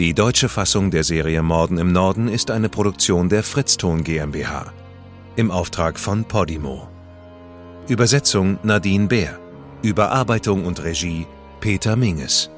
Die 0.00 0.14
deutsche 0.14 0.48
Fassung 0.48 0.90
der 0.90 1.04
Serie 1.04 1.44
Morden 1.44 1.78
im 1.78 1.92
Norden 1.92 2.26
ist 2.26 2.50
eine 2.50 2.68
Produktion 2.68 3.28
der 3.28 3.44
Fritzton 3.44 4.02
GmbH 4.02 4.72
im 5.36 5.52
Auftrag 5.52 5.96
von 5.96 6.24
Podimo. 6.24 6.88
Übersetzung 7.86 8.58
Nadine 8.64 9.06
Bär. 9.06 9.39
Überarbeitung 9.82 10.66
und 10.66 10.82
Regie 10.84 11.26
Peter 11.60 11.96
Minges. 11.96 12.50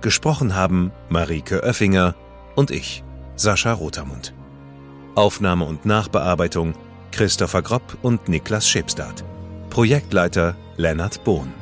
Gesprochen 0.00 0.54
haben 0.54 0.92
Marike 1.08 1.62
Oeffinger 1.62 2.14
und 2.54 2.70
ich, 2.70 3.04
Sascha 3.36 3.72
Rotermund. 3.72 4.34
Aufnahme 5.14 5.64
und 5.64 5.86
Nachbearbeitung 5.86 6.74
Christopher 7.12 7.62
Gropp 7.62 7.96
und 8.02 8.28
Niklas 8.28 8.68
Schepstadt. 8.68 9.24
Projektleiter 9.70 10.56
Lennart 10.76 11.22
Bohn. 11.24 11.52